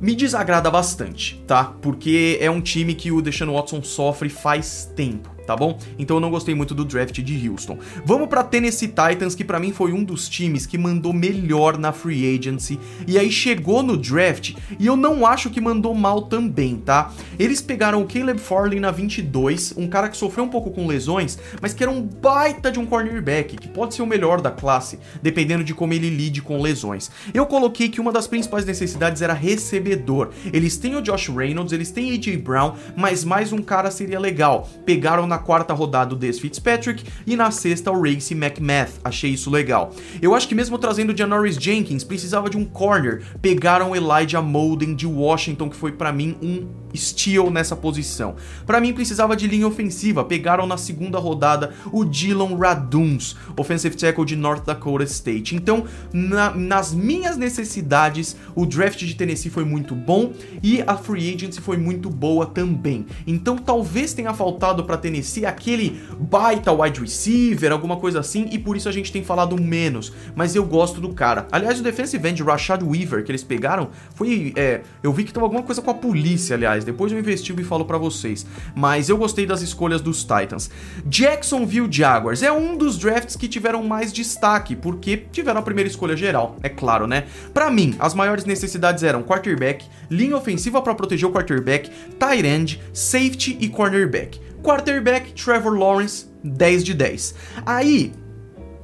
me 0.00 0.14
desagrada 0.14 0.70
bastante, 0.70 1.42
tá? 1.46 1.64
Porque 1.80 2.38
é 2.40 2.50
um 2.50 2.60
time 2.60 2.94
que 2.94 3.10
o 3.10 3.22
Deshaun 3.22 3.52
Watson 3.52 3.82
sofre 3.82 4.28
faz 4.28 4.90
tempo 4.94 5.35
tá 5.46 5.56
bom? 5.56 5.78
Então 5.98 6.16
eu 6.16 6.20
não 6.20 6.30
gostei 6.30 6.54
muito 6.54 6.74
do 6.74 6.84
draft 6.84 7.20
de 7.20 7.48
Houston. 7.48 7.78
Vamos 8.04 8.28
para 8.28 8.42
Tennessee 8.42 8.88
Titans, 8.88 9.34
que 9.34 9.44
para 9.44 9.60
mim 9.60 9.72
foi 9.72 9.92
um 9.92 10.02
dos 10.02 10.28
times 10.28 10.66
que 10.66 10.76
mandou 10.76 11.12
melhor 11.12 11.78
na 11.78 11.92
free 11.92 12.36
agency 12.36 12.78
e 13.06 13.18
aí 13.18 13.30
chegou 13.30 13.82
no 13.82 13.96
draft 13.96 14.54
e 14.78 14.86
eu 14.86 14.96
não 14.96 15.24
acho 15.24 15.50
que 15.50 15.60
mandou 15.60 15.94
mal 15.94 16.22
também, 16.22 16.76
tá? 16.76 17.12
Eles 17.38 17.60
pegaram 17.60 18.02
o 18.02 18.06
Caleb 18.06 18.40
Farley 18.40 18.80
na 18.80 18.90
22, 18.90 19.74
um 19.76 19.86
cara 19.86 20.08
que 20.08 20.16
sofreu 20.16 20.44
um 20.44 20.48
pouco 20.48 20.70
com 20.70 20.86
lesões, 20.86 21.38
mas 21.60 21.72
que 21.72 21.82
era 21.82 21.92
um 21.92 22.02
baita 22.02 22.70
de 22.70 22.78
um 22.78 22.86
cornerback, 22.86 23.56
que 23.56 23.68
pode 23.68 23.94
ser 23.94 24.02
o 24.02 24.06
melhor 24.06 24.40
da 24.40 24.50
classe, 24.50 24.98
dependendo 25.22 25.62
de 25.62 25.74
como 25.74 25.92
ele 25.92 26.10
lide 26.10 26.42
com 26.42 26.60
lesões. 26.60 27.10
Eu 27.32 27.46
coloquei 27.46 27.88
que 27.88 28.00
uma 28.00 28.12
das 28.12 28.26
principais 28.26 28.64
necessidades 28.64 29.22
era 29.22 29.32
recebedor. 29.32 30.30
Eles 30.52 30.76
têm 30.76 30.96
o 30.96 31.02
Josh 31.02 31.28
Reynolds, 31.28 31.72
eles 31.72 31.90
têm 31.90 32.14
AJ 32.14 32.36
Brown, 32.38 32.74
mas 32.96 33.24
mais 33.24 33.52
um 33.52 33.62
cara 33.62 33.90
seria 33.90 34.18
legal. 34.18 34.68
Pegaram 34.84 35.26
na 35.26 35.35
na 35.36 35.38
quarta 35.38 35.74
rodada 35.74 36.14
o 36.14 36.18
Des 36.18 36.38
Fitzpatrick 36.40 37.04
e 37.26 37.36
na 37.36 37.50
sexta 37.50 37.92
o 37.92 38.02
Race 38.02 38.32
McMath. 38.34 38.92
Achei 39.04 39.30
isso 39.30 39.50
legal. 39.50 39.92
Eu 40.22 40.34
acho 40.34 40.48
que 40.48 40.54
mesmo 40.54 40.78
trazendo 40.78 41.12
o 41.12 41.16
Janoris 41.16 41.56
Jenkins, 41.56 42.02
precisava 42.02 42.48
de 42.48 42.56
um 42.56 42.64
corner. 42.64 43.22
Pegaram 43.42 43.94
Elijah 43.94 44.40
Molden 44.40 44.94
de 44.94 45.06
Washington, 45.06 45.68
que 45.68 45.76
foi 45.76 45.92
para 45.92 46.10
mim 46.10 46.36
um 46.42 46.66
steal 46.96 47.50
nessa 47.50 47.76
posição. 47.76 48.36
Para 48.64 48.80
mim 48.80 48.94
precisava 48.94 49.36
de 49.36 49.46
linha 49.46 49.68
ofensiva. 49.68 50.24
Pegaram 50.24 50.66
na 50.66 50.78
segunda 50.78 51.18
rodada 51.18 51.74
o 51.92 52.04
Dylan 52.04 52.56
Raduns, 52.56 53.36
offensive 53.58 53.94
tackle 53.94 54.24
de 54.24 54.36
North 54.36 54.64
Dakota 54.64 55.04
State. 55.04 55.54
Então, 55.54 55.84
na, 56.12 56.54
nas 56.54 56.94
minhas 56.94 57.36
necessidades, 57.36 58.36
o 58.54 58.64
draft 58.64 58.98
de 58.98 59.14
Tennessee 59.14 59.50
foi 59.50 59.64
muito 59.64 59.94
bom 59.94 60.32
e 60.62 60.82
a 60.86 60.96
free 60.96 61.34
agency 61.34 61.60
foi 61.60 61.76
muito 61.76 62.08
boa 62.08 62.46
também. 62.46 63.04
Então, 63.26 63.58
talvez 63.58 64.14
tenha 64.14 64.32
faltado 64.32 64.84
para 64.84 64.96
Tennessee 64.96 65.25
se 65.26 65.44
aquele 65.44 66.00
baita 66.18 66.72
wide 66.72 67.00
receiver, 67.00 67.72
alguma 67.72 67.96
coisa 67.96 68.20
assim, 68.20 68.48
e 68.50 68.58
por 68.58 68.76
isso 68.76 68.88
a 68.88 68.92
gente 68.92 69.12
tem 69.12 69.22
falado 69.22 69.60
menos. 69.60 70.12
Mas 70.34 70.54
eu 70.54 70.64
gosto 70.64 71.00
do 71.00 71.12
cara. 71.12 71.46
Aliás, 71.50 71.80
o 71.80 71.82
defensive 71.82 72.28
end 72.28 72.42
Rashad 72.42 72.82
Weaver 72.82 73.24
que 73.24 73.30
eles 73.30 73.44
pegaram 73.44 73.90
foi. 74.14 74.52
É, 74.56 74.82
eu 75.02 75.12
vi 75.12 75.24
que 75.24 75.32
tava 75.32 75.46
alguma 75.46 75.62
coisa 75.62 75.82
com 75.82 75.90
a 75.90 75.94
polícia, 75.94 76.54
aliás. 76.56 76.84
Depois 76.84 77.12
eu 77.12 77.18
investigo 77.18 77.60
e 77.60 77.64
falo 77.64 77.84
para 77.84 77.98
vocês. 77.98 78.46
Mas 78.74 79.08
eu 79.08 79.16
gostei 79.16 79.46
das 79.46 79.62
escolhas 79.62 80.00
dos 80.00 80.22
Titans. 80.22 80.70
Jacksonville 81.04 81.88
Jaguars 81.90 82.42
é 82.42 82.52
um 82.52 82.76
dos 82.76 82.98
drafts 82.98 83.36
que 83.36 83.48
tiveram 83.48 83.82
mais 83.82 84.12
destaque, 84.12 84.74
porque 84.76 85.16
tiveram 85.32 85.60
a 85.60 85.62
primeira 85.62 85.88
escolha 85.88 86.16
geral, 86.16 86.56
é 86.62 86.68
claro, 86.68 87.06
né? 87.06 87.24
Para 87.52 87.70
mim, 87.70 87.94
as 87.98 88.14
maiores 88.14 88.44
necessidades 88.44 89.02
eram 89.02 89.22
quarterback, 89.22 89.84
linha 90.10 90.36
ofensiva 90.36 90.80
para 90.82 90.94
proteger 90.94 91.28
o 91.28 91.32
quarterback, 91.32 91.90
tight 92.18 92.46
end, 92.46 92.80
safety 92.92 93.56
e 93.60 93.68
cornerback. 93.68 94.40
Quarterback, 94.66 95.32
Trevor 95.32 95.78
Lawrence, 95.78 96.26
10 96.42 96.82
de 96.82 96.92
10. 96.92 97.36
Aí, 97.64 98.12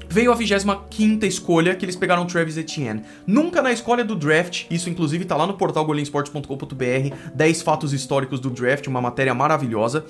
veio 0.08 0.30
a 0.30 0.34
25 0.36 1.26
escolha, 1.26 1.74
que 1.74 1.84
eles 1.84 1.96
pegaram 1.96 2.22
o 2.22 2.24
Travis 2.24 2.56
Etienne. 2.56 3.02
Nunca 3.26 3.60
na 3.60 3.72
escolha 3.72 4.04
do 4.04 4.14
draft, 4.14 4.66
isso 4.70 4.88
inclusive 4.88 5.24
tá 5.24 5.36
lá 5.36 5.44
no 5.44 5.54
portal 5.54 5.84
golinsports.com.br, 5.84 7.16
10 7.34 7.62
fatos 7.62 7.92
históricos 7.92 8.38
do 8.38 8.48
draft, 8.48 8.86
uma 8.86 9.00
matéria 9.00 9.34
maravilhosa. 9.34 10.06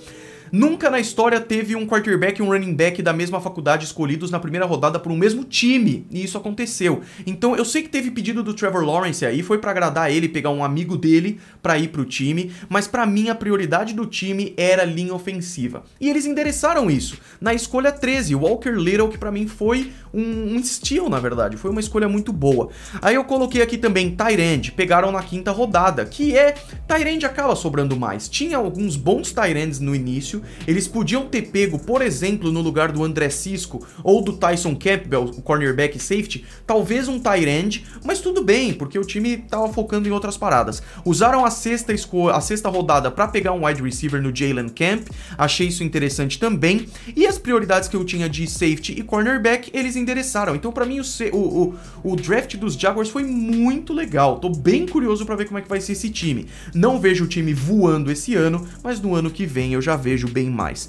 Nunca 0.52 0.90
na 0.90 1.00
história 1.00 1.40
teve 1.40 1.74
um 1.74 1.86
quarterback 1.86 2.38
e 2.38 2.42
um 2.42 2.50
running 2.50 2.74
back 2.74 3.00
da 3.00 3.14
mesma 3.14 3.40
faculdade 3.40 3.86
escolhidos 3.86 4.30
na 4.30 4.38
primeira 4.38 4.66
rodada 4.66 4.98
por 4.98 5.10
um 5.10 5.16
mesmo 5.16 5.44
time, 5.44 6.06
e 6.10 6.22
isso 6.22 6.36
aconteceu. 6.36 7.00
Então 7.26 7.56
eu 7.56 7.64
sei 7.64 7.80
que 7.80 7.88
teve 7.88 8.10
pedido 8.10 8.42
do 8.42 8.52
Trevor 8.52 8.84
Lawrence 8.84 9.24
aí, 9.24 9.42
foi 9.42 9.56
para 9.56 9.70
agradar 9.70 10.12
ele, 10.12 10.28
pegar 10.28 10.50
um 10.50 10.62
amigo 10.62 10.94
dele 10.94 11.40
para 11.62 11.78
ir 11.78 11.88
pro 11.88 12.04
time, 12.04 12.52
mas 12.68 12.86
para 12.86 13.06
mim 13.06 13.30
a 13.30 13.34
prioridade 13.34 13.94
do 13.94 14.04
time 14.04 14.52
era 14.54 14.84
linha 14.84 15.14
ofensiva. 15.14 15.84
E 15.98 16.10
eles 16.10 16.26
endereçaram 16.26 16.90
isso 16.90 17.16
na 17.40 17.54
escolha 17.54 17.90
13, 17.90 18.34
Walker 18.34 18.72
Little, 18.72 19.08
que 19.08 19.16
para 19.16 19.32
mim 19.32 19.46
foi 19.46 19.90
um, 20.12 20.56
um 20.56 20.62
steal, 20.62 21.08
na 21.08 21.18
verdade, 21.18 21.56
foi 21.56 21.70
uma 21.70 21.80
escolha 21.80 22.08
muito 22.10 22.30
boa. 22.30 22.68
Aí 23.00 23.14
eu 23.14 23.24
coloquei 23.24 23.62
aqui 23.62 23.78
também 23.78 24.14
Tyrande, 24.14 24.72
pegaram 24.72 25.10
na 25.10 25.22
quinta 25.22 25.50
rodada, 25.50 26.04
que 26.04 26.36
é 26.36 26.54
Tyrande 26.86 27.24
acaba 27.24 27.56
sobrando 27.56 27.96
mais. 27.96 28.28
Tinha 28.28 28.58
alguns 28.58 28.96
bons 28.96 29.32
Tyrands 29.32 29.80
no 29.80 29.94
início, 29.94 30.41
eles 30.66 30.88
podiam 30.88 31.26
ter 31.26 31.42
pego, 31.42 31.78
por 31.78 32.02
exemplo, 32.02 32.52
no 32.52 32.60
lugar 32.60 32.92
do 32.92 33.04
André 33.04 33.30
Cisco 33.30 33.86
ou 34.02 34.22
do 34.22 34.34
Tyson 34.34 34.74
Campbell, 34.74 35.24
o 35.24 35.42
cornerback 35.42 35.98
safety, 35.98 36.44
talvez 36.66 37.08
um 37.08 37.18
tight 37.18 37.48
end, 37.48 37.84
mas 38.04 38.20
tudo 38.20 38.42
bem, 38.42 38.72
porque 38.72 38.98
o 38.98 39.04
time 39.04 39.36
tava 39.36 39.72
focando 39.72 40.08
em 40.08 40.12
outras 40.12 40.36
paradas. 40.36 40.82
Usaram 41.04 41.44
a 41.44 41.50
sexta, 41.50 41.92
a 42.32 42.40
sexta 42.40 42.68
rodada 42.68 43.10
para 43.10 43.28
pegar 43.28 43.52
um 43.52 43.66
wide 43.66 43.82
receiver 43.82 44.20
no 44.22 44.34
Jalen 44.34 44.68
Camp, 44.68 45.08
achei 45.36 45.68
isso 45.68 45.84
interessante 45.84 46.38
também. 46.38 46.86
E 47.14 47.26
as 47.26 47.38
prioridades 47.38 47.88
que 47.88 47.96
eu 47.96 48.04
tinha 48.04 48.28
de 48.28 48.46
safety 48.46 48.92
e 48.98 49.02
cornerback, 49.02 49.70
eles 49.72 49.96
endereçaram. 49.96 50.54
Então, 50.54 50.72
para 50.72 50.86
mim, 50.86 51.00
o, 51.00 51.36
o, 51.36 51.74
o, 52.02 52.16
draft 52.16 52.56
dos 52.56 52.74
Jaguars 52.74 53.08
foi 53.08 53.24
muito 53.24 53.92
legal. 53.92 54.38
Tô 54.38 54.48
bem 54.48 54.86
curioso 54.86 55.24
para 55.26 55.36
ver 55.36 55.46
como 55.46 55.58
é 55.58 55.62
que 55.62 55.68
vai 55.68 55.80
ser 55.80 55.92
esse 55.92 56.10
time. 56.10 56.46
Não 56.74 57.00
vejo 57.00 57.24
o 57.24 57.28
time 57.28 57.52
voando 57.52 58.10
esse 58.10 58.34
ano, 58.34 58.66
mas 58.82 59.00
no 59.00 59.14
ano 59.14 59.30
que 59.30 59.46
vem 59.46 59.72
eu 59.72 59.82
já 59.82 59.96
vejo 59.96 60.28
bem 60.32 60.50
mais. 60.50 60.88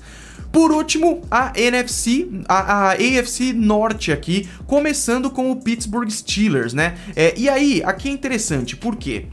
Por 0.51 0.71
último, 0.71 1.21
a 1.31 1.51
NFC, 1.55 2.29
a, 2.47 2.89
a, 2.89 2.91
AFC 2.91 3.53
Norte 3.53 4.11
aqui, 4.11 4.47
começando 4.67 5.31
com 5.31 5.51
o 5.51 5.55
Pittsburgh 5.55 6.09
Steelers, 6.09 6.73
né? 6.73 6.95
É, 7.15 7.33
e 7.35 7.49
aí, 7.49 7.81
aqui 7.83 8.07
é 8.07 8.11
interessante, 8.11 8.75
por 8.75 8.95
quê? 8.95 9.25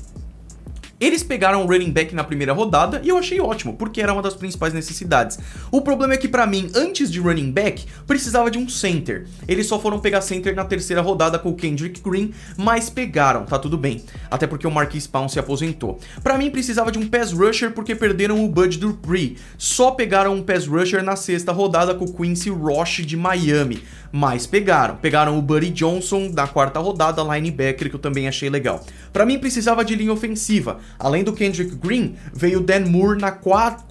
Eles 1.01 1.23
pegaram 1.23 1.65
o 1.65 1.67
running 1.67 1.91
back 1.91 2.15
na 2.15 2.23
primeira 2.23 2.53
rodada 2.53 3.01
e 3.03 3.09
eu 3.09 3.17
achei 3.17 3.41
ótimo, 3.41 3.73
porque 3.73 4.03
era 4.03 4.13
uma 4.13 4.21
das 4.21 4.35
principais 4.35 4.75
necessidades. 4.75 5.39
O 5.73 5.81
problema 5.81 6.13
é 6.13 6.19
que 6.19 6.29
para 6.29 6.47
mim, 6.47 6.71
antes 6.75 7.11
de 7.11 7.19
running 7.19 7.51
back, 7.51 7.87
precisava 8.07 8.51
de 8.51 8.59
um 8.59 8.69
center. 8.69 9.27
Eles 9.49 9.67
só 9.67 9.81
foram 9.81 9.99
pegar 9.99 10.21
center 10.21 10.55
na 10.55 10.63
terceira 10.63 11.01
rodada 11.01 11.39
com 11.39 11.49
o 11.49 11.55
Kendrick 11.55 12.03
Green, 12.03 12.35
mas 12.55 12.91
pegaram, 12.91 13.47
tá 13.47 13.59
tudo 13.59 13.79
bem. 13.79 14.05
Até 14.31 14.47
porque 14.47 14.67
o 14.67 14.71
Marquis 14.71 15.05
Spawn 15.05 15.27
se 15.27 15.39
aposentou. 15.39 15.99
Para 16.23 16.37
mim 16.37 16.51
precisava 16.51 16.93
de 16.93 16.99
um 16.99 17.09
pass 17.09 17.33
rusher 17.33 17.71
porque 17.71 17.95
perderam 17.95 18.45
o 18.45 18.49
Bud 18.49 18.77
Dupree. 18.77 19.39
Só 19.57 19.93
pegaram 19.93 20.35
um 20.35 20.43
pass 20.43 20.67
rusher 20.67 21.03
na 21.03 21.17
sexta 21.17 21.51
rodada 21.51 21.95
com 21.95 22.05
o 22.05 22.13
Quincy 22.13 22.51
Roche 22.51 23.07
de 23.07 23.17
Miami, 23.17 23.83
mas 24.13 24.47
pegaram. 24.47 24.97
Pegaram 24.97 25.39
o 25.39 25.43
Buddy 25.43 25.71
Johnson 25.71 26.31
na 26.35 26.47
quarta 26.47 26.79
rodada, 26.79 27.23
linebacker, 27.23 27.89
que 27.89 27.97
eu 27.97 28.01
também 28.01 28.29
achei 28.29 28.51
legal. 28.51 28.85
Para 29.13 29.25
mim 29.25 29.39
precisava 29.39 29.83
de 29.83 29.95
linha 29.95 30.13
ofensiva. 30.13 30.79
Além 30.99 31.25
do 31.25 31.33
Kendrick 31.33 31.75
Green, 31.77 32.17
veio 32.33 32.61
Dan 32.61 32.87
Moore 32.87 33.21
na, 33.21 33.39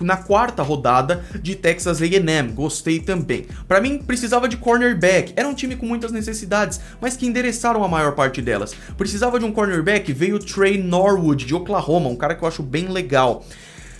na 0.01 0.17
quarta 0.17 0.61
rodada 0.61 1.23
de 1.41 1.55
Texas 1.55 2.01
A&M, 2.01 2.51
gostei 2.51 2.99
também. 2.99 3.47
Para 3.67 3.81
mim, 3.81 3.99
precisava 3.99 4.47
de 4.47 4.57
cornerback, 4.57 5.33
era 5.35 5.47
um 5.47 5.53
time 5.53 5.75
com 5.75 5.85
muitas 5.85 6.11
necessidades, 6.11 6.79
mas 7.01 7.17
que 7.17 7.25
endereçaram 7.25 7.83
a 7.83 7.87
maior 7.87 8.13
parte 8.13 8.41
delas. 8.41 8.75
Precisava 8.97 9.39
de 9.39 9.45
um 9.45 9.51
cornerback, 9.51 10.11
veio 10.13 10.39
Trey 10.39 10.81
Norwood, 10.81 11.45
de 11.45 11.55
Oklahoma, 11.55 12.09
um 12.09 12.15
cara 12.15 12.35
que 12.35 12.43
eu 12.43 12.47
acho 12.47 12.63
bem 12.63 12.87
legal. 12.87 13.45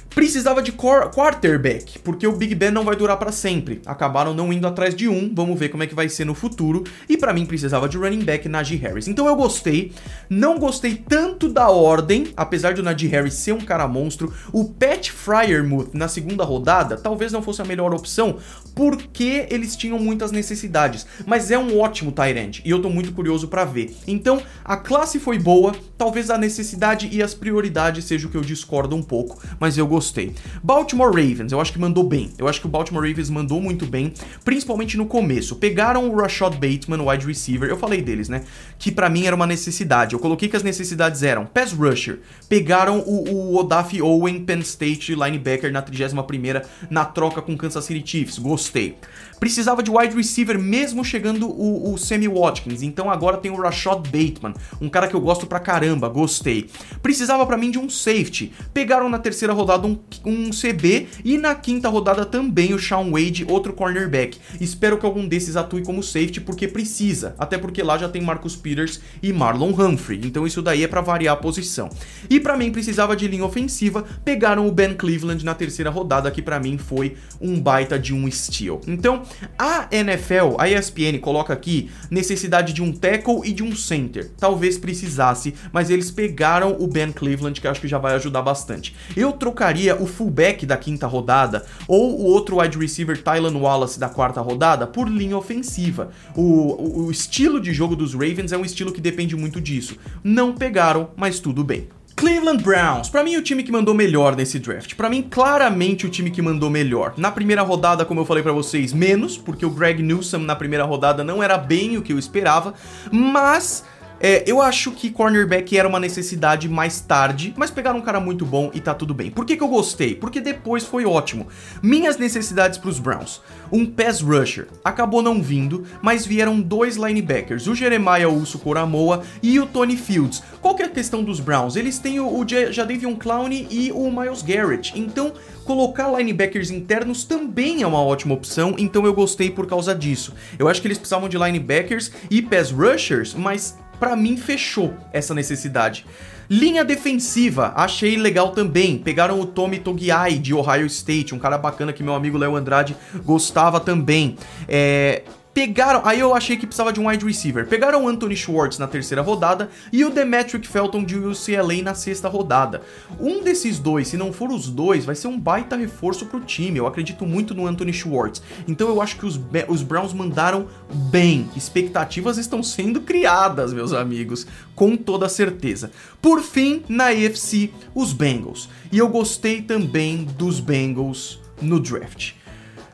Precisava 0.09 0.61
de 0.61 0.71
quarterback, 0.71 1.99
porque 1.99 2.25
o 2.25 2.35
Big 2.35 2.55
Ben 2.55 2.71
não 2.71 2.83
vai 2.83 2.95
durar 2.95 3.17
para 3.17 3.31
sempre. 3.31 3.79
Acabaram 3.85 4.33
não 4.33 4.51
indo 4.51 4.65
atrás 4.67 4.95
de 4.95 5.07
um, 5.07 5.31
vamos 5.33 5.57
ver 5.57 5.69
como 5.69 5.83
é 5.83 5.87
que 5.87 5.93
vai 5.93 6.09
ser 6.09 6.25
no 6.25 6.33
futuro. 6.33 6.83
E 7.07 7.15
para 7.15 7.31
mim 7.31 7.45
precisava 7.45 7.87
de 7.87 7.95
running 7.95 8.23
back 8.23 8.49
Najee 8.49 8.75
Harris. 8.77 9.07
Então 9.07 9.27
eu 9.27 9.35
gostei, 9.35 9.93
não 10.29 10.57
gostei 10.57 10.95
tanto 10.95 11.47
da 11.47 11.69
ordem, 11.69 12.33
apesar 12.35 12.73
de 12.73 12.81
o 12.81 12.83
Najee 12.83 13.07
Harris 13.07 13.35
ser 13.35 13.53
um 13.53 13.61
cara 13.61 13.87
monstro. 13.87 14.33
O 14.51 14.65
Pat 14.65 15.09
Fryermuth 15.09 15.93
na 15.93 16.07
segunda 16.07 16.43
rodada 16.43 16.97
talvez 16.97 17.31
não 17.31 17.41
fosse 17.41 17.61
a 17.61 17.65
melhor 17.65 17.93
opção, 17.93 18.37
porque 18.75 19.47
eles 19.49 19.75
tinham 19.75 19.99
muitas 19.99 20.31
necessidades. 20.31 21.05
Mas 21.25 21.51
é 21.51 21.57
um 21.57 21.79
ótimo 21.79 22.13
end 22.35 22.61
e 22.65 22.71
eu 22.71 22.81
tô 22.81 22.89
muito 22.89 23.13
curioso 23.13 23.47
para 23.47 23.63
ver. 23.63 23.95
Então 24.07 24.41
a 24.65 24.75
classe 24.75 25.19
foi 25.19 25.37
boa, 25.37 25.73
talvez 25.97 26.31
a 26.31 26.37
necessidade 26.37 27.09
e 27.11 27.21
as 27.21 27.33
prioridades 27.35 28.05
seja 28.05 28.27
o 28.27 28.31
que 28.31 28.37
eu 28.37 28.41
discordo 28.41 28.95
um 28.95 29.03
pouco, 29.03 29.39
mas 29.59 29.77
eu 29.77 29.85
gostei 29.85 29.98
gostei. 29.99 30.33
Baltimore 30.63 31.09
Ravens, 31.09 31.51
eu 31.51 31.59
acho 31.59 31.73
que 31.73 31.79
mandou 31.79 32.03
bem. 32.05 32.31
Eu 32.37 32.47
acho 32.47 32.61
que 32.61 32.67
o 32.67 32.69
Baltimore 32.69 33.05
Ravens 33.05 33.29
mandou 33.29 33.59
muito 33.59 33.85
bem, 33.85 34.13
principalmente 34.45 34.95
no 34.95 35.05
começo. 35.05 35.57
Pegaram 35.57 36.09
o 36.09 36.15
Rashad 36.15 36.53
Bateman, 36.53 37.01
o 37.01 37.09
wide 37.09 37.27
receiver, 37.27 37.69
eu 37.69 37.77
falei 37.77 38.01
deles, 38.01 38.29
né? 38.29 38.43
Que 38.77 38.91
para 38.91 39.09
mim 39.09 39.25
era 39.25 39.35
uma 39.35 39.45
necessidade. 39.45 40.13
Eu 40.13 40.19
coloquei 40.19 40.47
que 40.47 40.55
as 40.55 40.63
necessidades 40.63 41.21
eram 41.21 41.45
pass 41.45 41.73
rusher. 41.73 42.19
Pegaram 42.47 42.99
o, 42.99 43.29
o 43.29 43.57
Odafi 43.57 44.01
Owen, 44.01 44.39
Penn 44.45 44.61
State 44.61 45.13
linebacker 45.13 45.71
na 45.71 45.83
31ª 45.83 46.63
na 46.89 47.03
troca 47.03 47.41
com 47.41 47.57
Kansas 47.57 47.83
City 47.83 48.09
Chiefs. 48.09 48.39
Gostei. 48.39 48.95
Precisava 49.39 49.81
de 49.81 49.89
wide 49.89 50.15
receiver 50.15 50.59
mesmo 50.59 51.03
chegando 51.03 51.47
o, 51.47 51.93
o 51.93 51.97
Sammy 51.97 52.27
Watkins. 52.27 52.81
Então 52.81 53.09
agora 53.09 53.37
tem 53.37 53.51
o 53.51 53.61
Rashad 53.61 54.01
Bateman, 54.09 54.53
um 54.81 54.89
cara 54.89 55.07
que 55.07 55.15
eu 55.15 55.21
gosto 55.21 55.47
pra 55.47 55.59
caramba, 55.59 56.09
gostei. 56.09 56.69
Precisava 57.01 57.45
para 57.45 57.57
mim 57.57 57.71
de 57.71 57.79
um 57.79 57.89
safety. 57.89 58.51
Pegaram 58.73 59.09
na 59.09 59.19
terceira 59.19 59.53
rodada 59.53 59.87
um, 59.87 59.97
um 60.25 60.49
CB 60.49 61.07
e 61.23 61.37
na 61.37 61.55
quinta 61.55 61.89
rodada 61.89 62.25
também 62.25 62.73
o 62.73 62.79
Sean 62.79 63.09
Wade, 63.11 63.45
outro 63.47 63.73
cornerback. 63.73 64.37
Espero 64.59 64.97
que 64.97 65.05
algum 65.05 65.27
desses 65.27 65.55
atue 65.55 65.83
como 65.83 66.03
safety 66.03 66.41
porque 66.41 66.67
precisa, 66.67 67.35
até 67.37 67.57
porque 67.57 67.81
lá 67.81 67.97
já 67.97 68.09
tem 68.09 68.21
Marcus 68.21 68.55
Peters 68.55 68.99
e 69.21 69.31
Marlon 69.31 69.71
Humphrey. 69.71 70.21
Então 70.23 70.45
isso 70.45 70.61
daí 70.61 70.83
é 70.83 70.87
para 70.87 71.01
variar 71.01 71.33
a 71.33 71.37
posição. 71.37 71.89
E 72.29 72.39
para 72.39 72.57
mim 72.57 72.71
precisava 72.71 73.15
de 73.15 73.27
linha 73.27 73.45
ofensiva, 73.45 74.05
pegaram 74.23 74.67
o 74.67 74.71
Ben 74.71 74.93
Cleveland 74.93 75.43
na 75.45 75.53
terceira 75.53 75.89
rodada, 75.89 76.29
que 76.31 76.41
para 76.41 76.59
mim 76.59 76.77
foi 76.77 77.15
um 77.39 77.59
baita 77.59 77.97
de 77.97 78.13
um 78.13 78.29
steal. 78.29 78.81
Então, 78.87 79.23
a 79.57 79.87
NFL, 79.91 80.55
a 80.57 80.69
ESPN 80.69 81.19
coloca 81.19 81.53
aqui 81.53 81.89
necessidade 82.09 82.73
de 82.73 82.81
um 82.81 82.91
tackle 82.91 83.41
e 83.43 83.51
de 83.51 83.63
um 83.63 83.75
center. 83.75 84.31
Talvez 84.37 84.77
precisasse, 84.77 85.53
mas 85.71 85.89
eles 85.89 86.11
pegaram 86.11 86.75
o 86.79 86.87
Ben 86.87 87.11
Cleveland, 87.11 87.59
que 87.59 87.67
acho 87.67 87.81
que 87.81 87.87
já 87.87 87.97
vai 87.97 88.15
ajudar 88.15 88.41
bastante. 88.41 88.95
Eu 89.15 89.31
trocaria 89.31 89.95
o 89.95 90.05
fullback 90.05 90.65
da 90.65 90.77
quinta 90.77 91.07
rodada 91.07 91.65
ou 91.87 92.19
o 92.19 92.25
outro 92.25 92.59
wide 92.59 92.77
receiver 92.77 93.21
Tylan 93.21 93.57
Wallace 93.57 93.99
da 93.99 94.09
quarta 94.09 94.41
rodada 94.41 94.87
por 94.87 95.07
linha 95.07 95.37
ofensiva. 95.37 96.09
O, 96.35 96.41
o, 96.41 97.05
o 97.05 97.11
estilo 97.11 97.59
de 97.59 97.73
jogo 97.73 97.95
dos 97.95 98.13
Ravens 98.13 98.51
é 98.51 98.57
um 98.57 98.65
estilo 98.65 98.91
que 98.91 99.01
depende 99.01 99.35
muito 99.35 99.61
disso. 99.61 99.97
Não 100.23 100.53
pegaram, 100.53 101.11
mas 101.15 101.39
tudo 101.39 101.63
bem. 101.63 101.87
Cleveland 102.19 102.61
Browns, 102.61 103.07
para 103.07 103.23
mim 103.23 103.37
o 103.37 103.41
time 103.41 103.63
que 103.63 103.71
mandou 103.71 103.95
melhor 103.95 104.35
nesse 104.35 104.59
draft. 104.59 104.93
Para 104.95 105.09
mim 105.09 105.21
claramente 105.21 106.05
o 106.05 106.09
time 106.09 106.29
que 106.29 106.41
mandou 106.41 106.69
melhor. 106.69 107.13
Na 107.15 107.31
primeira 107.31 107.61
rodada, 107.61 108.03
como 108.03 108.19
eu 108.19 108.25
falei 108.25 108.43
para 108.43 108.51
vocês, 108.51 108.91
menos, 108.91 109.37
porque 109.37 109.65
o 109.65 109.69
Greg 109.69 110.03
Newsom 110.03 110.39
na 110.39 110.53
primeira 110.53 110.83
rodada 110.83 111.23
não 111.23 111.41
era 111.41 111.57
bem 111.57 111.95
o 111.95 112.01
que 112.01 112.11
eu 112.11 112.19
esperava, 112.19 112.73
mas 113.09 113.85
é, 114.19 114.43
eu 114.45 114.61
acho 114.61 114.91
que 114.91 115.09
cornerback 115.09 115.77
era 115.77 115.87
uma 115.87 115.99
necessidade 115.99 116.67
mais 116.67 116.99
tarde, 116.99 117.53
mas 117.55 117.71
pegaram 117.71 117.99
um 117.99 118.01
cara 118.01 118.19
muito 118.19 118.45
bom 118.45 118.69
e 118.73 118.81
tá 118.81 118.93
tudo 118.93 119.13
bem. 119.13 119.31
Por 119.31 119.45
que, 119.45 119.55
que 119.55 119.63
eu 119.63 119.67
gostei? 119.67 120.15
Porque 120.15 120.41
depois 120.41 120.83
foi 120.83 121.05
ótimo. 121.05 121.47
Minhas 121.81 122.17
necessidades 122.17 122.77
pros 122.77 122.99
Browns. 122.99 123.41
Um 123.71 123.85
pass 123.85 124.21
rusher. 124.21 124.67
Acabou 124.83 125.21
não 125.21 125.41
vindo, 125.41 125.85
mas 126.01 126.25
vieram 126.25 126.59
dois 126.59 126.97
linebackers, 126.97 127.67
o 127.67 127.75
Jeremiah 127.75 128.27
Uso 128.27 128.59
Coramoa 128.59 129.23
e 129.41 129.59
o 129.59 129.65
Tony 129.65 129.95
Fields. 129.95 130.43
Qual 130.61 130.75
que 130.75 130.83
é 130.83 130.85
a 130.85 130.89
questão 130.89 131.23
dos 131.23 131.39
Browns? 131.39 131.75
Eles 131.75 131.99
têm 131.99 132.19
o, 132.19 132.27
o 132.27 132.45
Jadavion 132.47 133.15
Clown 133.15 133.49
e 133.51 133.91
o 133.93 134.11
Miles 134.11 134.41
Garrett. 134.41 134.99
Então, 134.99 135.33
colocar 135.63 136.11
linebackers 136.11 136.71
internos 136.71 137.23
também 137.23 137.83
é 137.83 137.87
uma 137.87 138.01
ótima 138.01 138.33
opção, 138.33 138.75
então 138.77 139.05
eu 139.05 139.13
gostei 139.13 139.49
por 139.49 139.65
causa 139.65 139.95
disso. 139.95 140.33
Eu 140.57 140.67
acho 140.67 140.81
que 140.81 140.87
eles 140.87 140.97
precisavam 140.97 141.29
de 141.29 141.37
linebackers 141.37 142.11
e 142.29 142.41
pass 142.41 142.71
rushers, 142.71 143.33
mas 143.33 143.77
para 143.99 144.15
mim 144.15 144.37
fechou 144.37 144.93
essa 145.11 145.33
necessidade. 145.33 146.05
Linha 146.49 146.83
defensiva, 146.83 147.73
achei 147.75 148.15
legal 148.15 148.51
também. 148.51 148.97
Pegaram 148.97 149.39
o 149.39 149.45
Tommy 149.45 149.77
Togiai 149.77 150.39
de 150.39 150.51
Ohio 150.53 150.87
State, 150.87 151.35
um 151.35 151.39
cara 151.39 151.59
bacana 151.59 151.93
que 151.93 152.01
meu 152.01 152.15
amigo 152.15 152.39
Léo 152.39 152.55
Andrade 152.55 152.95
gostava 153.23 153.79
também. 153.79 154.35
É, 154.67 155.21
pegaram. 155.59 156.01
Aí 156.05 156.21
eu 156.21 156.33
achei 156.33 156.55
que 156.55 156.65
precisava 156.65 156.93
de 156.93 157.01
um 157.01 157.09
wide 157.09 157.25
receiver. 157.25 157.67
Pegaram 157.67 158.05
o 158.05 158.07
Anthony 158.07 158.35
Schwartz 158.35 158.79
na 158.79 158.87
terceira 158.87 159.21
rodada 159.21 159.69
e 159.91 160.05
o 160.05 160.09
Demetric 160.09 160.65
Felton 160.65 161.03
de 161.03 161.17
UCLA 161.17 161.81
na 161.83 161.93
sexta 161.93 162.29
rodada. 162.29 162.81
Um 163.19 163.43
desses 163.43 163.77
dois, 163.77 164.07
se 164.07 164.15
não 164.15 164.31
for 164.31 164.49
os 164.51 164.69
dois, 164.69 165.03
vai 165.03 165.15
ser 165.15 165.27
um 165.27 165.37
baita 165.37 165.75
reforço 165.75 166.25
pro 166.27 166.39
time. 166.39 166.77
Eu 166.77 166.87
acredito 166.87 167.25
muito 167.25 167.53
no 167.53 167.67
Anthony 167.67 167.91
Schwartz. 167.91 168.41
Então 168.69 168.87
eu 168.87 169.01
acho 169.01 169.17
que 169.17 169.25
os, 169.25 169.37
os 169.67 169.83
Browns 169.83 170.13
mandaram 170.13 170.67
bem. 171.11 171.49
Expectativas 171.57 172.37
estão 172.37 172.63
sendo 172.63 173.01
criadas, 173.01 173.73
meus 173.73 173.91
amigos, 173.91 174.47
com 174.73 174.95
toda 174.95 175.27
certeza. 175.27 175.91
Por 176.21 176.41
fim, 176.41 176.83
na 176.87 177.07
AFC, 177.07 177.73
os 177.93 178.13
Bengals. 178.13 178.69
E 178.93 178.97
eu 178.97 179.09
gostei 179.09 179.61
também 179.61 180.23
dos 180.37 180.61
Bengals 180.61 181.41
no 181.61 181.81
draft. 181.81 182.31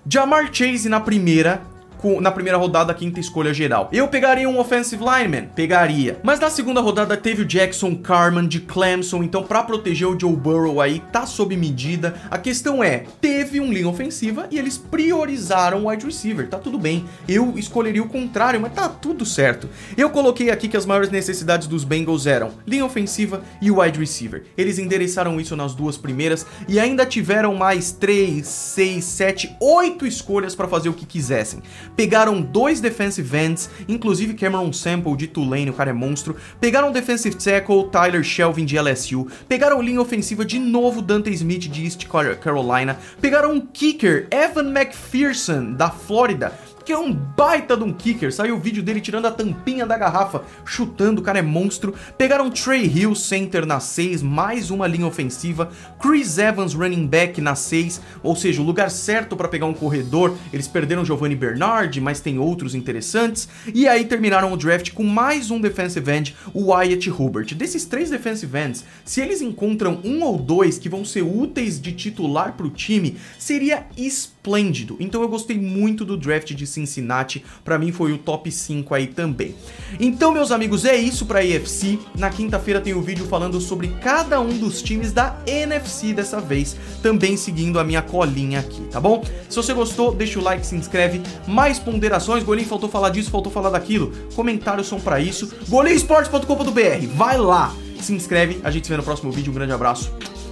Jamar 0.08 0.52
Chase 0.52 0.90
na 0.90 1.00
primeira 1.00 1.75
na 2.22 2.32
primeira 2.32 2.58
rodada, 2.58 2.94
quinta 2.94 3.20
escolha 3.20 3.54
geral. 3.54 3.90
Eu 3.92 4.08
pegaria 4.08 4.48
um 4.48 4.60
offensive 4.60 5.04
lineman? 5.04 5.48
Pegaria. 5.56 6.20
Mas 6.24 6.40
na 6.40 6.50
segunda 6.50 6.80
rodada 6.80 7.18
teve 7.18 7.42
o 7.42 7.46
Jackson 7.46 7.96
Carman 7.96 8.48
de 8.48 8.60
Clemson, 8.60 9.24
então 9.24 9.44
para 9.44 9.64
proteger 9.64 10.08
o 10.08 10.20
Joe 10.20 10.36
Burrow 10.36 10.80
aí 10.80 11.02
tá 11.12 11.26
sob 11.26 11.58
medida. 11.58 12.16
A 12.30 12.38
questão 12.38 12.84
é, 12.84 13.06
teve 13.20 13.60
um 13.60 13.74
linha 13.74 13.90
ofensiva 13.90 14.48
e 14.52 14.60
eles 14.60 14.78
priorizaram 14.78 15.86
o 15.86 15.90
wide 15.90 16.06
receiver, 16.06 16.48
tá 16.48 16.60
tudo 16.60 16.78
bem. 16.78 17.06
Eu 17.28 17.58
escolheria 17.58 18.04
o 18.04 18.10
contrário, 18.10 18.62
mas 18.62 18.74
tá 18.74 18.88
tudo 18.88 19.26
certo. 19.26 19.68
Eu 19.98 20.10
coloquei 20.10 20.52
aqui 20.52 20.68
que 20.68 20.78
as 20.78 20.86
maiores 20.86 21.10
necessidades 21.10 21.68
dos 21.68 21.84
Bengals 21.84 22.28
eram 22.28 22.52
linha 22.68 22.86
ofensiva 22.86 23.42
e 23.62 23.72
wide 23.72 24.00
receiver. 24.00 24.44
Eles 24.56 24.78
endereçaram 24.78 25.40
isso 25.40 25.56
nas 25.56 25.74
duas 25.74 25.98
primeiras 25.98 26.46
e 26.68 26.80
ainda 26.80 27.06
tiveram 27.06 27.56
mais 27.56 27.92
3, 27.92 28.46
6, 28.46 29.04
7, 29.04 29.56
8 29.60 30.06
escolhas 30.06 30.54
para 30.54 30.68
fazer 30.68 30.90
o 30.90 30.94
que 30.94 31.06
quisessem 31.06 31.64
pegaram 31.96 32.42
dois 32.42 32.82
defensive 32.82 33.36
ends, 33.36 33.70
inclusive 33.88 34.34
Cameron 34.34 34.72
Sample 34.74 35.16
de 35.16 35.28
Tulane, 35.28 35.70
o 35.70 35.74
cara 35.74 35.90
é 35.90 35.94
monstro, 35.94 36.36
pegaram 36.60 36.92
defensive 36.92 37.36
tackle 37.36 37.90
Tyler 37.90 38.24
Shelvin 38.24 38.66
de 38.66 38.78
LSU, 38.80 39.28
pegaram 39.48 39.82
linha 39.82 40.02
ofensiva 40.02 40.46
de 40.46 40.60
novo 40.60 41.02
Dante 41.02 41.32
Smith 41.32 41.70
de 41.70 41.84
East 41.84 42.06
Carolina, 42.42 42.98
pegaram 43.22 43.54
um 43.54 43.62
kicker 43.62 44.28
Evan 44.32 44.72
McPherson 44.72 45.74
da 45.74 45.90
Flórida, 45.90 46.54
que 46.86 46.94
é 46.94 46.98
um 46.98 47.12
baita 47.12 47.76
de 47.76 47.84
um 47.84 47.92
kicker. 47.92 48.32
Saiu 48.32 48.56
o 48.56 48.60
vídeo 48.60 48.84
dele 48.84 49.02
tirando 49.02 49.26
a 49.26 49.32
tampinha 49.32 49.88
da 49.88 49.98
garrafa, 49.98 50.44
chutando, 50.64 51.20
o 51.20 51.24
cara 51.24 51.40
é 51.40 51.42
monstro. 51.42 51.96
Pegaram 52.16 52.52
Trey 52.52 52.86
Hill, 52.86 53.16
center 53.16 53.66
na 53.66 53.80
6, 53.80 54.22
mais 54.22 54.70
uma 54.70 54.86
linha 54.86 55.08
ofensiva. 55.08 55.72
Chris 56.00 56.38
Evans, 56.38 56.76
running 56.76 57.08
back 57.08 57.42
na 57.42 57.56
6, 57.56 58.00
ou 58.22 58.36
seja, 58.36 58.62
o 58.62 58.66
lugar 58.66 58.92
certo 58.92 59.36
para 59.36 59.48
pegar 59.48 59.66
um 59.66 59.74
corredor. 59.74 60.38
Eles 60.54 60.68
perderam 60.68 61.04
Giovanni 61.04 61.36
Bernard, 61.36 62.00
mas 62.00 62.20
tem 62.20 62.38
outros 62.38 62.76
interessantes. 62.76 63.50
E 63.74 63.88
aí 63.88 64.06
terminaram 64.06 64.54
o 64.54 64.58
draft 64.58 64.92
com 64.92 65.04
mais 65.04 65.50
um 65.50 65.60
defensive 65.60 66.12
end, 66.12 66.36
o 66.54 66.72
Wyatt 66.72 67.10
Hubert. 67.10 67.56
Desses 67.56 67.86
três 67.86 68.12
defensive 68.12 68.56
ends, 68.60 68.86
se 69.04 69.22
eles 69.22 69.42
encontram 69.42 70.00
um 70.04 70.24
ou 70.24 70.38
dois 70.38 70.78
que 70.78 70.88
vão 70.88 71.04
ser 71.04 71.24
úteis 71.24 71.82
de 71.82 71.94
titular 71.94 72.54
para 72.54 72.68
o 72.68 72.70
time, 72.70 73.18
seria 73.40 73.88
esplêndido. 73.98 74.98
Então 75.00 75.24
eu 75.24 75.28
gostei 75.28 75.58
muito 75.58 76.06
do 76.06 76.16
draft 76.16 76.54
de 76.54 76.75
Cincinnati, 76.76 77.44
para 77.64 77.80
mim 77.80 77.92
foi 77.92 78.12
o 78.12 78.18
top 78.18 78.52
5 78.52 78.94
aí 78.94 79.08
também. 79.08 79.56
Então, 80.00 80.32
meus 80.32 80.52
amigos, 80.52 80.86
é 80.86 80.96
isso 80.96 81.26
pra 81.26 81.44
EFC. 81.44 82.00
Na 82.18 82.30
quinta-feira 82.30 82.80
tem 82.80 82.94
um 82.94 83.02
vídeo 83.02 83.26
falando 83.26 83.60
sobre 83.60 83.88
cada 84.02 84.40
um 84.40 84.58
dos 84.58 84.82
times 84.82 85.12
da 85.12 85.38
NFC 85.48 86.14
dessa 86.14 86.40
vez, 86.40 86.76
também 87.02 87.38
seguindo 87.38 87.80
a 87.80 87.84
minha 87.84 88.02
colinha 88.02 88.60
aqui, 88.60 88.82
tá 88.92 89.00
bom? 89.00 89.24
Se 89.50 89.56
você 89.56 89.74
gostou, 89.74 90.14
deixa 90.14 90.40
o 90.40 90.44
like, 90.44 90.66
se 90.66 90.76
inscreve. 90.76 91.22
Mais 91.48 91.80
ponderações, 91.80 92.44
Golim, 92.44 92.66
faltou 92.66 92.90
falar 92.90 93.10
disso, 93.10 93.32
faltou 93.32 93.52
falar 93.52 93.70
daquilo. 93.70 94.12
Comentários 94.36 94.88
são 94.88 95.00
para 95.00 95.20
isso. 95.20 95.52
golinsports.com.br, 95.68 97.08
vai 97.16 97.38
lá, 97.38 97.74
se 98.02 98.14
inscreve. 98.14 98.60
A 98.64 98.72
gente 98.72 98.86
se 98.86 98.92
vê 98.92 98.98
no 98.98 99.04
próximo 99.04 99.32
vídeo. 99.32 99.52
Um 99.52 99.56
grande 99.56 99.74
abraço. 99.74 100.12